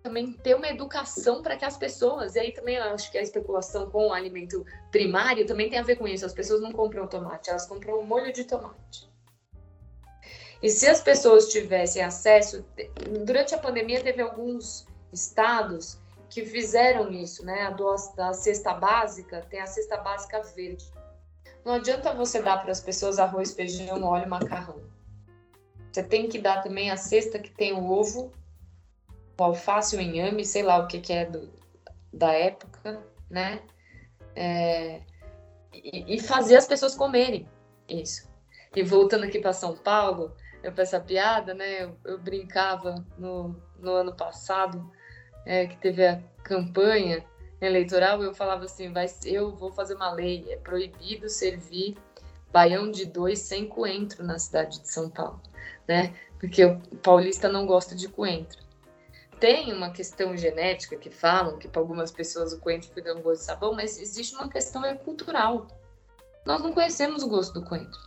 [0.01, 3.89] também ter uma educação para que as pessoas, e aí também acho que a especulação
[3.89, 6.25] com o alimento primário também tem a ver com isso.
[6.25, 9.09] As pessoas não compram tomate, elas compram molho de tomate.
[10.61, 12.65] E se as pessoas tivessem acesso,
[13.25, 15.99] durante a pandemia teve alguns estados
[16.29, 17.63] que fizeram isso, né?
[17.63, 20.85] A, do, a cesta básica tem a cesta básica verde.
[21.65, 24.81] Não adianta você dar para as pessoas arroz, feijão, óleo, macarrão.
[25.91, 28.31] Você tem que dar também a cesta que tem o ovo,
[29.41, 31.51] o alface, o inhame, sei lá o que, que é do,
[32.13, 33.61] da época, né?
[34.35, 35.01] É,
[35.73, 37.47] e, e fazer as pessoas comerem
[37.89, 38.29] isso.
[38.75, 40.33] E voltando aqui para São Paulo,
[40.63, 41.83] eu faço essa piada, né?
[41.83, 44.89] Eu, eu brincava no, no ano passado,
[45.45, 47.25] é, que teve a campanha
[47.59, 51.97] eleitoral, eu falava assim, vai, eu vou fazer uma lei, é proibido servir
[52.51, 55.41] baião de dois sem coentro na cidade de São Paulo,
[55.87, 56.13] né?
[56.39, 58.70] Porque o paulista não gosta de coentro.
[59.41, 63.41] Tem uma questão genética que falam que para algumas pessoas o coentro fica um gosto
[63.41, 65.67] de sabão, mas existe uma questão é cultural.
[66.45, 67.99] Nós não conhecemos o gosto do coentro.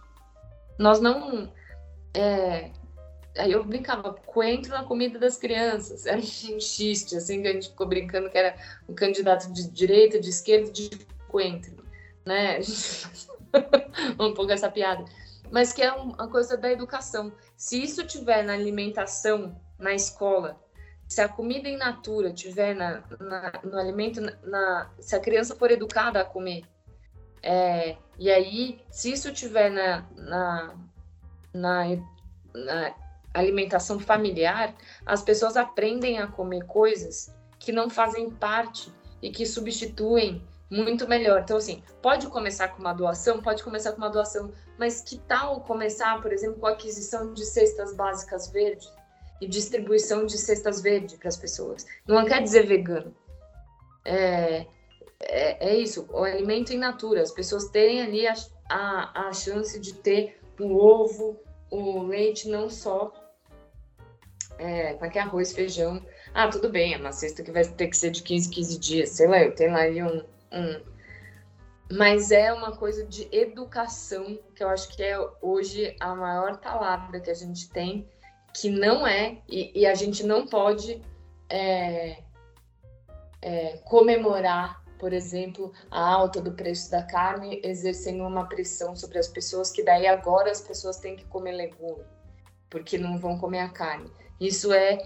[0.78, 1.53] Nós não
[2.14, 2.70] é,
[3.37, 6.07] Aí eu brincava, coentro na comida das crianças.
[6.07, 8.55] Era um xiste, assim, que a gente ficou brincando que era
[8.89, 10.89] um candidato de direita, de esquerda, de
[11.28, 11.85] coentro,
[12.24, 12.61] né?
[14.20, 15.05] um pouco essa piada.
[15.51, 17.32] Mas que é uma coisa da educação.
[17.57, 20.64] Se isso tiver na alimentação, na escola,
[21.15, 25.71] se a comida in natura tiver na, na no alimento, na, se a criança for
[25.71, 26.65] educada a comer,
[27.41, 30.75] é, e aí, se isso tiver na, na,
[31.53, 31.85] na,
[32.53, 32.95] na
[33.33, 34.75] alimentação familiar,
[35.07, 38.93] as pessoas aprendem a comer coisas que não fazem parte
[39.23, 41.43] e que substituem muito melhor.
[41.43, 45.61] Então, assim, pode começar com uma doação, pode começar com uma doação, mas que tal
[45.61, 48.93] começar, por exemplo, com a aquisição de cestas básicas verdes
[49.41, 51.87] e distribuição de cestas verdes para as pessoas?
[52.07, 53.14] Não quer dizer vegano.
[54.05, 54.66] É,
[55.20, 58.35] é, é, isso, o alimento in natura, as pessoas terem ali a,
[58.68, 63.12] a, a chance de ter o ovo, o leite, não só
[64.59, 66.05] é, é é arroz, feijão.
[66.32, 69.11] Ah, tudo bem, é uma cesta que vai ter que ser de 15, 15 dias,
[69.11, 70.95] sei lá, eu tenho lá ali um, um.
[71.93, 77.20] Mas é uma coisa de educação, que eu acho que é hoje a maior palavra
[77.20, 78.09] que a gente tem,
[78.55, 81.03] que não é, e, e a gente não pode
[81.51, 82.23] é,
[83.43, 89.27] é, comemorar, por exemplo, a alta do preço da carne, exercendo uma pressão sobre as
[89.27, 92.05] pessoas, que daí agora as pessoas têm que comer legume,
[92.71, 94.11] porque não vão comer a carne.
[94.41, 94.99] Isso é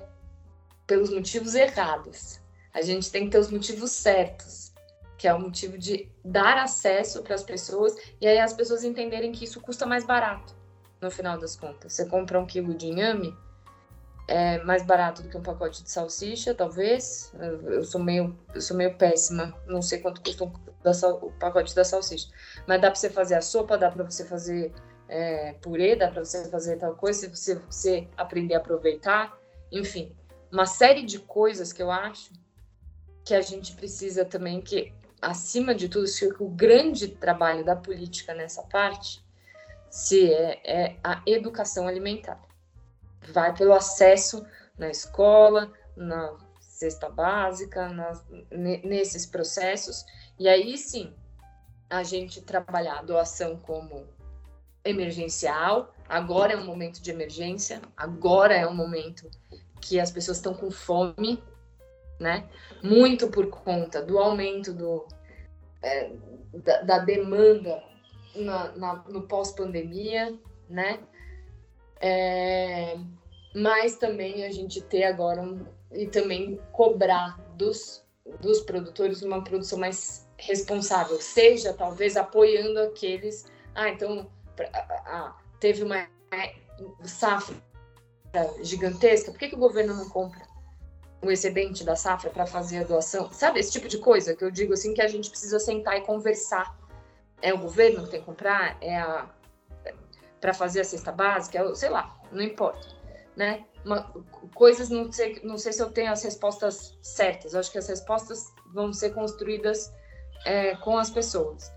[0.87, 2.41] pelos motivos errados.
[2.75, 4.75] A gente tem que ter os motivos certos,
[5.17, 9.33] que é o motivo de dar acesso para as pessoas e aí as pessoas entenderem
[9.33, 10.58] que isso custa mais barato
[11.01, 11.93] no final das contas.
[11.93, 13.37] Você compra um quilo de inhame,
[14.27, 17.33] é mais barato do que um pacote de salsicha, talvez.
[17.39, 22.29] Eu sou meio, eu sou meio péssima, não sei quanto custa o pacote da salsicha.
[22.67, 24.73] Mas dá para você fazer a sopa, dá para você fazer
[25.09, 29.37] é, purê, dá para você fazer tal coisa, se você, você aprender a aproveitar,
[29.73, 30.15] enfim,
[30.53, 32.33] uma série de coisas que eu acho
[33.25, 36.07] que a gente precisa também que acima de tudo,
[36.41, 39.27] o grande trabalho da política nessa parte
[39.91, 42.41] se é, é a educação alimentar.
[43.33, 50.05] Vai pelo acesso na escola, na cesta básica, nas, nesses processos,
[50.39, 51.13] e aí sim
[51.91, 54.07] a gente trabalhar a doação como
[54.85, 59.29] emergencial, agora é um momento de emergência, agora é um momento
[59.81, 61.43] que as pessoas estão com fome,
[62.19, 62.49] né?
[62.83, 65.07] Muito por conta do aumento do,
[65.83, 66.13] é,
[66.53, 67.83] da, da, demanda
[68.43, 71.01] na, na, no pós-pandemia, né?
[72.01, 72.97] É,
[73.55, 78.05] mas também a gente ter agora um, e também cobrar dos,
[78.41, 83.47] dos produtores uma produção mais responsável, seja talvez apoiando aqueles.
[83.75, 84.31] Ah, então
[85.59, 86.07] teve uma
[87.05, 87.57] safra
[88.63, 90.47] gigantesca, por que, que o governo não compra
[91.21, 93.33] o excedente da safra para fazer a doação?
[93.33, 96.03] Sabe, esse tipo de coisa que eu digo assim que a gente precisa sentar e
[96.03, 96.78] conversar.
[97.41, 98.77] É o governo que tem que comprar?
[98.81, 99.29] É a
[100.41, 101.59] para fazer a cesta básica?
[101.59, 102.89] É, sei lá, não importa,
[103.37, 103.65] né?
[103.85, 104.03] Uma,
[104.55, 107.55] coisas não sei, não sei se eu tenho as respostas certas.
[107.55, 109.93] Eu acho que as respostas vão ser construídas
[110.45, 111.73] é, com as pessoas.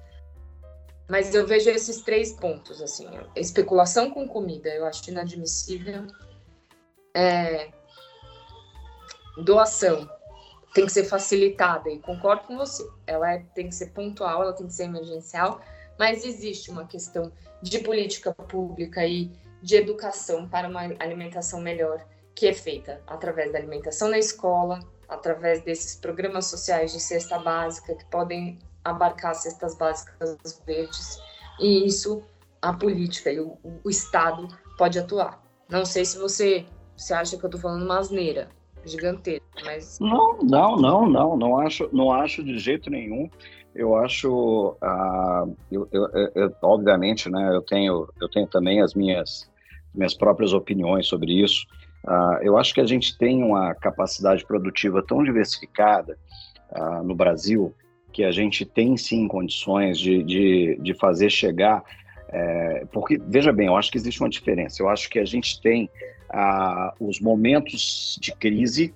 [1.09, 6.07] Mas eu vejo esses três pontos, assim, especulação com comida, eu acho inadmissível.
[7.13, 7.69] É,
[9.43, 10.09] doação
[10.73, 12.87] tem que ser facilitada e concordo com você.
[13.05, 15.61] Ela é, tem que ser pontual, ela tem que ser emergencial,
[15.99, 22.03] mas existe uma questão de política pública e de educação para uma alimentação melhor
[22.33, 27.93] que é feita através da alimentação na escola, através desses programas sociais de cesta básica
[27.93, 31.19] que podem abarcar cestas básicas verdes,
[31.59, 32.23] e isso
[32.61, 34.47] a política e o, o Estado
[34.77, 35.43] pode atuar.
[35.69, 36.65] Não sei se você,
[36.95, 38.49] você acha que eu tô falando uma asneira
[38.85, 39.99] gigantesca, mas...
[39.99, 43.29] Não, não, não, não, não acho, não acho de jeito nenhum.
[43.73, 49.49] Eu acho, uh, eu, eu, eu, obviamente, né, eu tenho, eu tenho também as minhas,
[49.95, 51.65] minhas próprias opiniões sobre isso.
[52.05, 56.17] Uh, eu acho que a gente tem uma capacidade produtiva tão diversificada
[56.71, 57.73] uh, no Brasil
[58.11, 61.81] que a gente tem sim condições de, de, de fazer chegar.
[62.31, 64.81] É, porque, veja bem, eu acho que existe uma diferença.
[64.81, 65.89] Eu acho que a gente tem
[66.99, 68.93] os momentos de crise,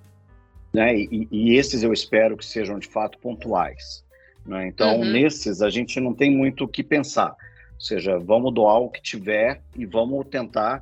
[0.73, 4.05] né, e, e esses eu espero que sejam de fato pontuais.
[4.45, 4.67] Né?
[4.67, 5.11] Então, uhum.
[5.11, 7.35] nesses, a gente não tem muito o que pensar.
[7.73, 10.81] Ou seja, vamos doar o que tiver e vamos tentar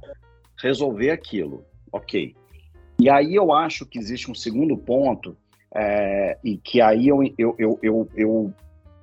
[0.62, 1.66] resolver aquilo.
[1.92, 2.36] Ok.
[3.00, 5.36] E aí eu acho que existe um segundo ponto,
[5.76, 8.54] é, e que aí eu, eu, eu, eu, eu,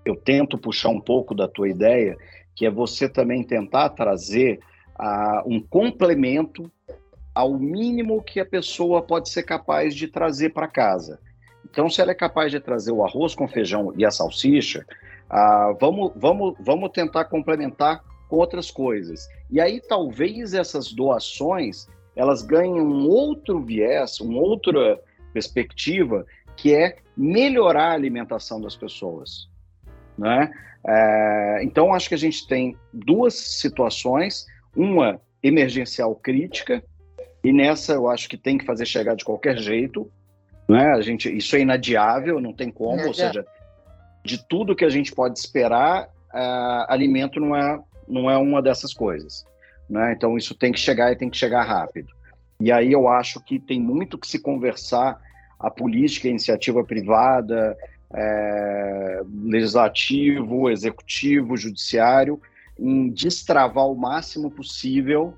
[0.05, 2.17] eu tento puxar um pouco da tua ideia,
[2.55, 4.61] que é você também tentar trazer
[4.99, 6.71] uh, um complemento
[7.35, 11.19] ao mínimo que a pessoa pode ser capaz de trazer para casa.
[11.65, 14.85] Então, se ela é capaz de trazer o arroz com feijão e a salsicha,
[15.29, 19.29] ah, vamos, vamos, vamos tentar complementar com outras coisas.
[19.49, 21.87] E aí, talvez essas doações
[22.17, 25.01] elas ganhem um outro viés, uma outra
[25.33, 26.27] perspectiva,
[26.57, 29.49] que é melhorar a alimentação das pessoas.
[30.21, 30.53] Né?
[30.87, 34.47] É, então, acho que a gente tem duas situações,
[34.77, 36.85] uma emergencial crítica,
[37.43, 40.11] e nessa eu acho que tem que fazer chegar de qualquer jeito,
[40.69, 40.93] né?
[40.93, 43.45] A gente, isso é inadiável, não tem como, ou seja,
[44.23, 46.05] de tudo que a gente pode esperar,
[46.35, 49.45] uh, alimento não é, não é uma dessas coisas.
[49.89, 50.13] Né?
[50.13, 52.09] Então isso tem que chegar e tem que chegar rápido.
[52.61, 55.19] E aí eu acho que tem muito que se conversar
[55.59, 57.77] a política, a iniciativa privada,
[58.15, 62.41] é, legislativo, executivo, judiciário,
[62.79, 65.35] em destravar o máximo possível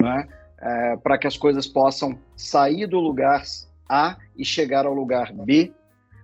[0.00, 0.26] né,
[0.60, 3.42] é, para que as coisas possam sair do lugar
[3.88, 5.72] a e chegar ao lugar B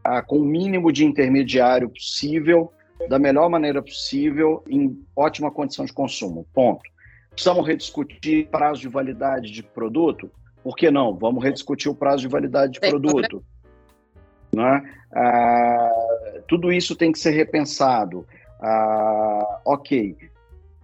[0.03, 2.73] a, com o mínimo de intermediário possível,
[3.09, 6.47] da melhor maneira possível, em ótima condição de consumo.
[6.53, 6.83] Ponto.
[7.31, 10.31] Precisamos rediscutir prazo de validade de produto?
[10.63, 11.17] Por que não?
[11.17, 13.45] Vamos rediscutir o prazo de validade de produto.
[14.55, 14.91] Né?
[15.13, 15.91] Ah,
[16.47, 18.27] tudo isso tem que ser repensado.
[18.61, 20.17] Ah, ok,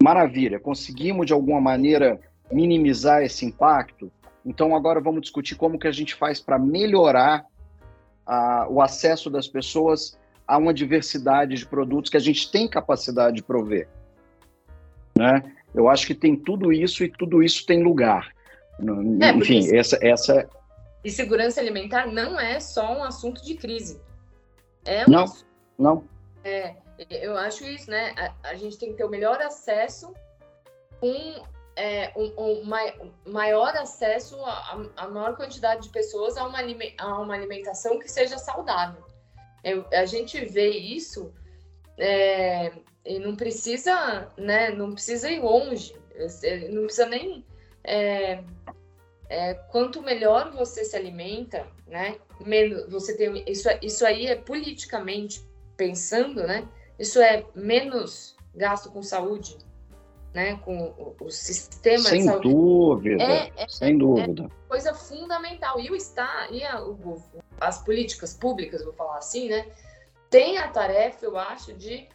[0.03, 2.19] maravilha, conseguimos de alguma maneira
[2.51, 4.11] minimizar esse impacto?
[4.45, 7.45] Então agora vamos discutir como que a gente faz para melhorar
[8.27, 13.37] a, o acesso das pessoas a uma diversidade de produtos que a gente tem capacidade
[13.37, 13.89] de prover.
[15.17, 15.43] Né?
[15.75, 18.33] Eu acho que tem tudo isso e tudo isso tem lugar.
[19.21, 19.75] É, Enfim, isso...
[19.75, 20.49] essa, essa.
[21.03, 24.01] E segurança alimentar não é só um assunto de crise.
[24.85, 25.47] É um não, assunto...
[25.79, 26.05] não.
[26.45, 26.77] É,
[27.09, 28.15] eu acho isso, né?
[28.17, 30.13] A, a, gente tem que ter o melhor acesso
[31.01, 31.45] com
[31.77, 36.59] é, um, um, maior acesso a, a, maior quantidade de pessoas a uma,
[36.99, 39.03] a uma alimentação que seja saudável.
[39.65, 41.33] Eu, a gente vê isso
[41.97, 42.73] é,
[43.05, 45.95] e não precisa, né, não precisa ir longe,
[46.71, 47.45] não precisa nem
[47.85, 48.43] é,
[49.31, 55.41] é, quanto melhor você se alimenta, né, menos você tem isso, isso aí é politicamente
[55.77, 56.69] pensando, né,
[56.99, 59.57] isso é menos gasto com saúde,
[60.35, 62.49] né, com o, o sistema sem de saúde.
[62.49, 64.47] Dúvida, é, é, sem dúvida.
[64.47, 65.79] É coisa fundamental.
[65.79, 67.23] E o Estado, e a, o,
[67.61, 69.65] as políticas públicas, vou falar assim, né,
[70.29, 72.09] tem a tarefa, eu acho, de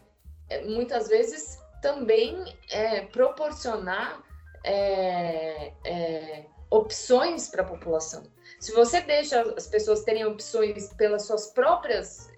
[0.49, 4.21] é, muitas vezes também é, proporcionar
[4.65, 6.45] é, é,
[6.77, 8.23] opções para a população.
[8.59, 12.31] Se você deixa as pessoas terem opções pelas suas próprias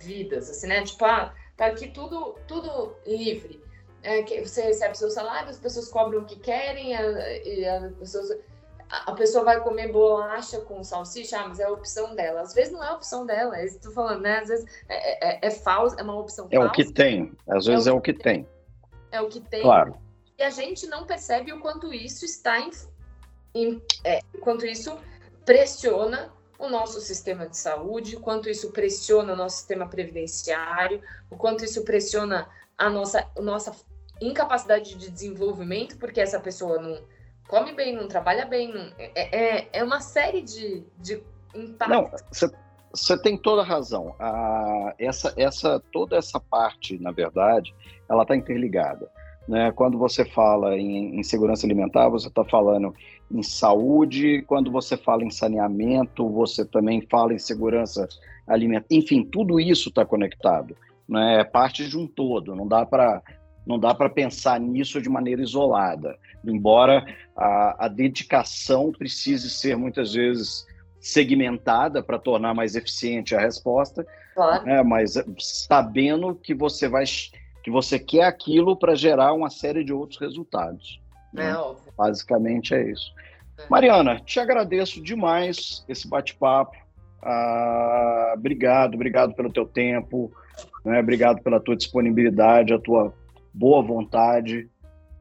[0.00, 0.82] vidas, assim, né?
[0.82, 3.62] Tipo, ah, tá aqui tudo, tudo livre
[4.02, 8.38] é, que você recebe seu salário, as pessoas cobram o que querem, a, a, pessoas,
[8.88, 12.40] a, pessoa vai comer bolacha com salsicha, ah, mas é a opção dela.
[12.40, 14.38] Às vezes não é a opção dela, é isso que falando, né?
[14.38, 16.66] Às vezes é, é, é falso, é uma opção é falsa.
[16.66, 18.44] É o que tem, às vezes é o, é o que tem.
[18.44, 18.48] tem.
[19.10, 19.62] É o que tem.
[19.62, 19.98] Claro.
[20.38, 22.70] E a gente não percebe o quanto isso está em,
[23.54, 24.20] em é,
[24.64, 24.98] isso
[25.44, 31.36] pressiona o nosso sistema de saúde, o quanto isso pressiona o nosso sistema previdenciário, o
[31.36, 33.74] quanto isso pressiona a nossa, a nossa
[34.20, 37.00] incapacidade de desenvolvimento, porque essa pessoa não
[37.48, 41.22] come bem, não trabalha bem, não, é, é, é uma série de, de
[41.54, 42.42] impactos.
[42.42, 42.50] Não,
[42.92, 44.14] você tem toda a razão.
[44.98, 47.74] Essa, essa, toda essa parte, na verdade,
[48.08, 49.10] ela está interligada.
[49.46, 49.72] Né?
[49.72, 52.94] Quando você fala em, em segurança alimentar, você está falando
[53.30, 54.42] em saúde.
[54.42, 58.08] Quando você fala em saneamento, você também fala em segurança
[58.46, 58.86] alimentar.
[58.90, 60.76] Enfim, tudo isso está conectado.
[61.08, 61.40] Né?
[61.40, 62.54] É parte de um todo.
[62.54, 63.22] Não dá para
[63.66, 67.04] Não dá para pensar nisso de maneira isolada, embora
[67.36, 70.66] a, a dedicação precise ser muitas vezes
[71.00, 74.64] segmentada para tornar mais eficiente a resposta, claro.
[74.64, 77.04] né, mas sabendo que você vai
[77.62, 81.00] que você quer aquilo para gerar uma série de outros resultados.
[81.34, 81.56] É né?
[81.56, 81.92] óbvio.
[81.96, 83.12] Basicamente é isso.
[83.58, 83.66] É.
[83.68, 86.76] Mariana, te agradeço demais esse bate-papo.
[87.22, 90.32] Ah, obrigado, obrigado pelo teu tempo,
[90.84, 91.00] né?
[91.00, 93.12] obrigado pela tua disponibilidade, a tua
[93.52, 94.68] boa vontade.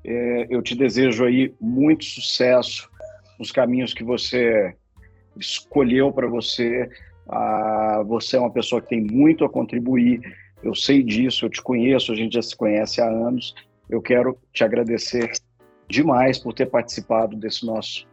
[0.06, 2.90] É, eu te desejo aí muito sucesso
[3.40, 4.76] nos caminhos que você
[5.36, 6.90] escolheu para você.
[7.28, 10.22] Ah, você é uma pessoa que tem muito a contribuir.
[10.64, 13.54] Eu sei disso, eu te conheço, a gente já se conhece há anos.
[13.90, 15.32] Eu quero te agradecer
[15.88, 18.08] demais por ter participado desse nosso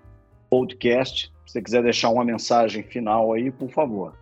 [0.48, 1.32] podcast.
[1.46, 4.16] Se você quiser deixar uma mensagem final aí, por favor.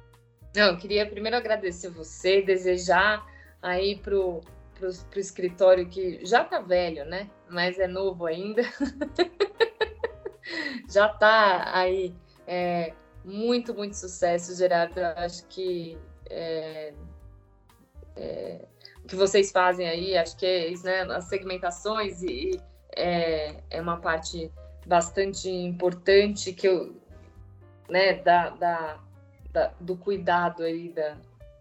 [0.55, 3.24] Não, eu queria primeiro agradecer você, desejar
[3.61, 4.40] aí pro,
[4.78, 7.30] pro, escritório que já tá velho, né?
[7.48, 8.62] Mas é novo ainda.
[10.90, 12.14] já tá aí
[12.46, 12.92] é,
[13.24, 14.98] muito, muito sucesso, Gerardo.
[14.98, 15.96] Eu acho que
[16.28, 16.92] é,
[18.16, 18.64] é,
[19.03, 21.03] o que vocês fazem aí, acho que é isso, né?
[21.03, 22.61] As segmentações e,
[22.97, 24.51] é, é uma parte
[24.86, 26.97] bastante importante que eu,
[27.88, 29.01] né, da, da,
[29.53, 31.16] da, do cuidado aí da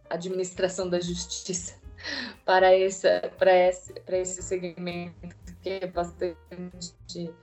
[0.10, 1.76] administração da justiça
[2.46, 5.30] para essa para esse para esse segmento
[5.62, 7.34] que é bastante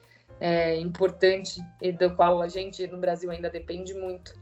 [0.41, 4.35] é, importante e do qual a gente no Brasil ainda depende muito,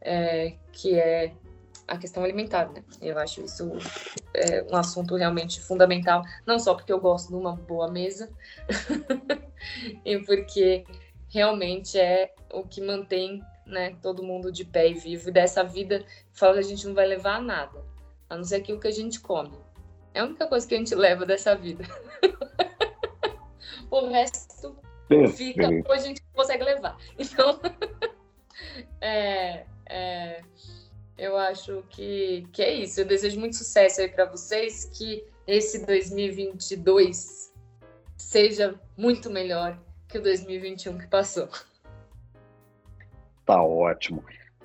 [0.00, 1.32] é, que é
[1.86, 2.82] a questão alimentar, né?
[3.00, 3.72] Eu acho isso
[4.32, 8.30] é, um assunto realmente fundamental, não só porque eu gosto de uma boa mesa,
[10.04, 10.84] e porque
[11.28, 15.28] realmente é o que mantém né, todo mundo de pé e vivo.
[15.28, 17.84] E dessa vida, fala que a gente não vai levar nada,
[18.28, 19.58] a não ser aquilo que a gente come.
[20.12, 21.84] É a única coisa que a gente leva dessa vida.
[23.90, 24.76] o resto
[25.34, 26.96] fica, ou a gente consegue levar.
[27.18, 27.60] Então,
[29.00, 30.40] é, é
[31.16, 33.00] eu acho que, que é isso.
[33.00, 37.52] Eu desejo muito sucesso aí para vocês, que esse 2022
[38.16, 41.48] seja muito melhor que o 2021 que passou.
[43.44, 44.24] Tá ótimo.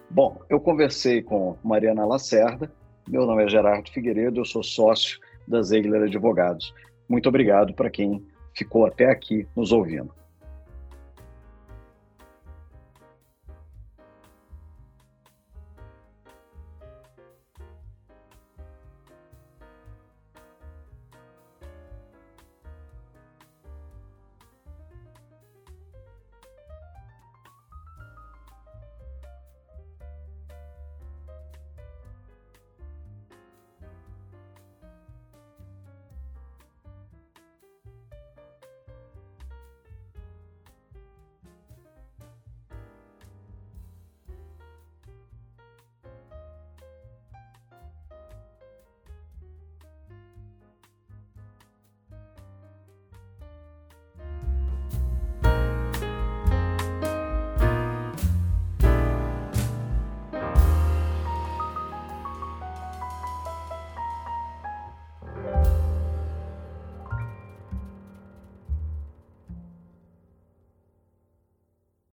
[0.10, 2.72] Bom, eu conversei com Mariana Lacerda,
[3.08, 6.74] meu nome é Gerardo Figueiredo, eu sou sócio da Zegler Advogados.
[7.08, 10.14] Muito obrigado para quem ficou até aqui nos ouvindo.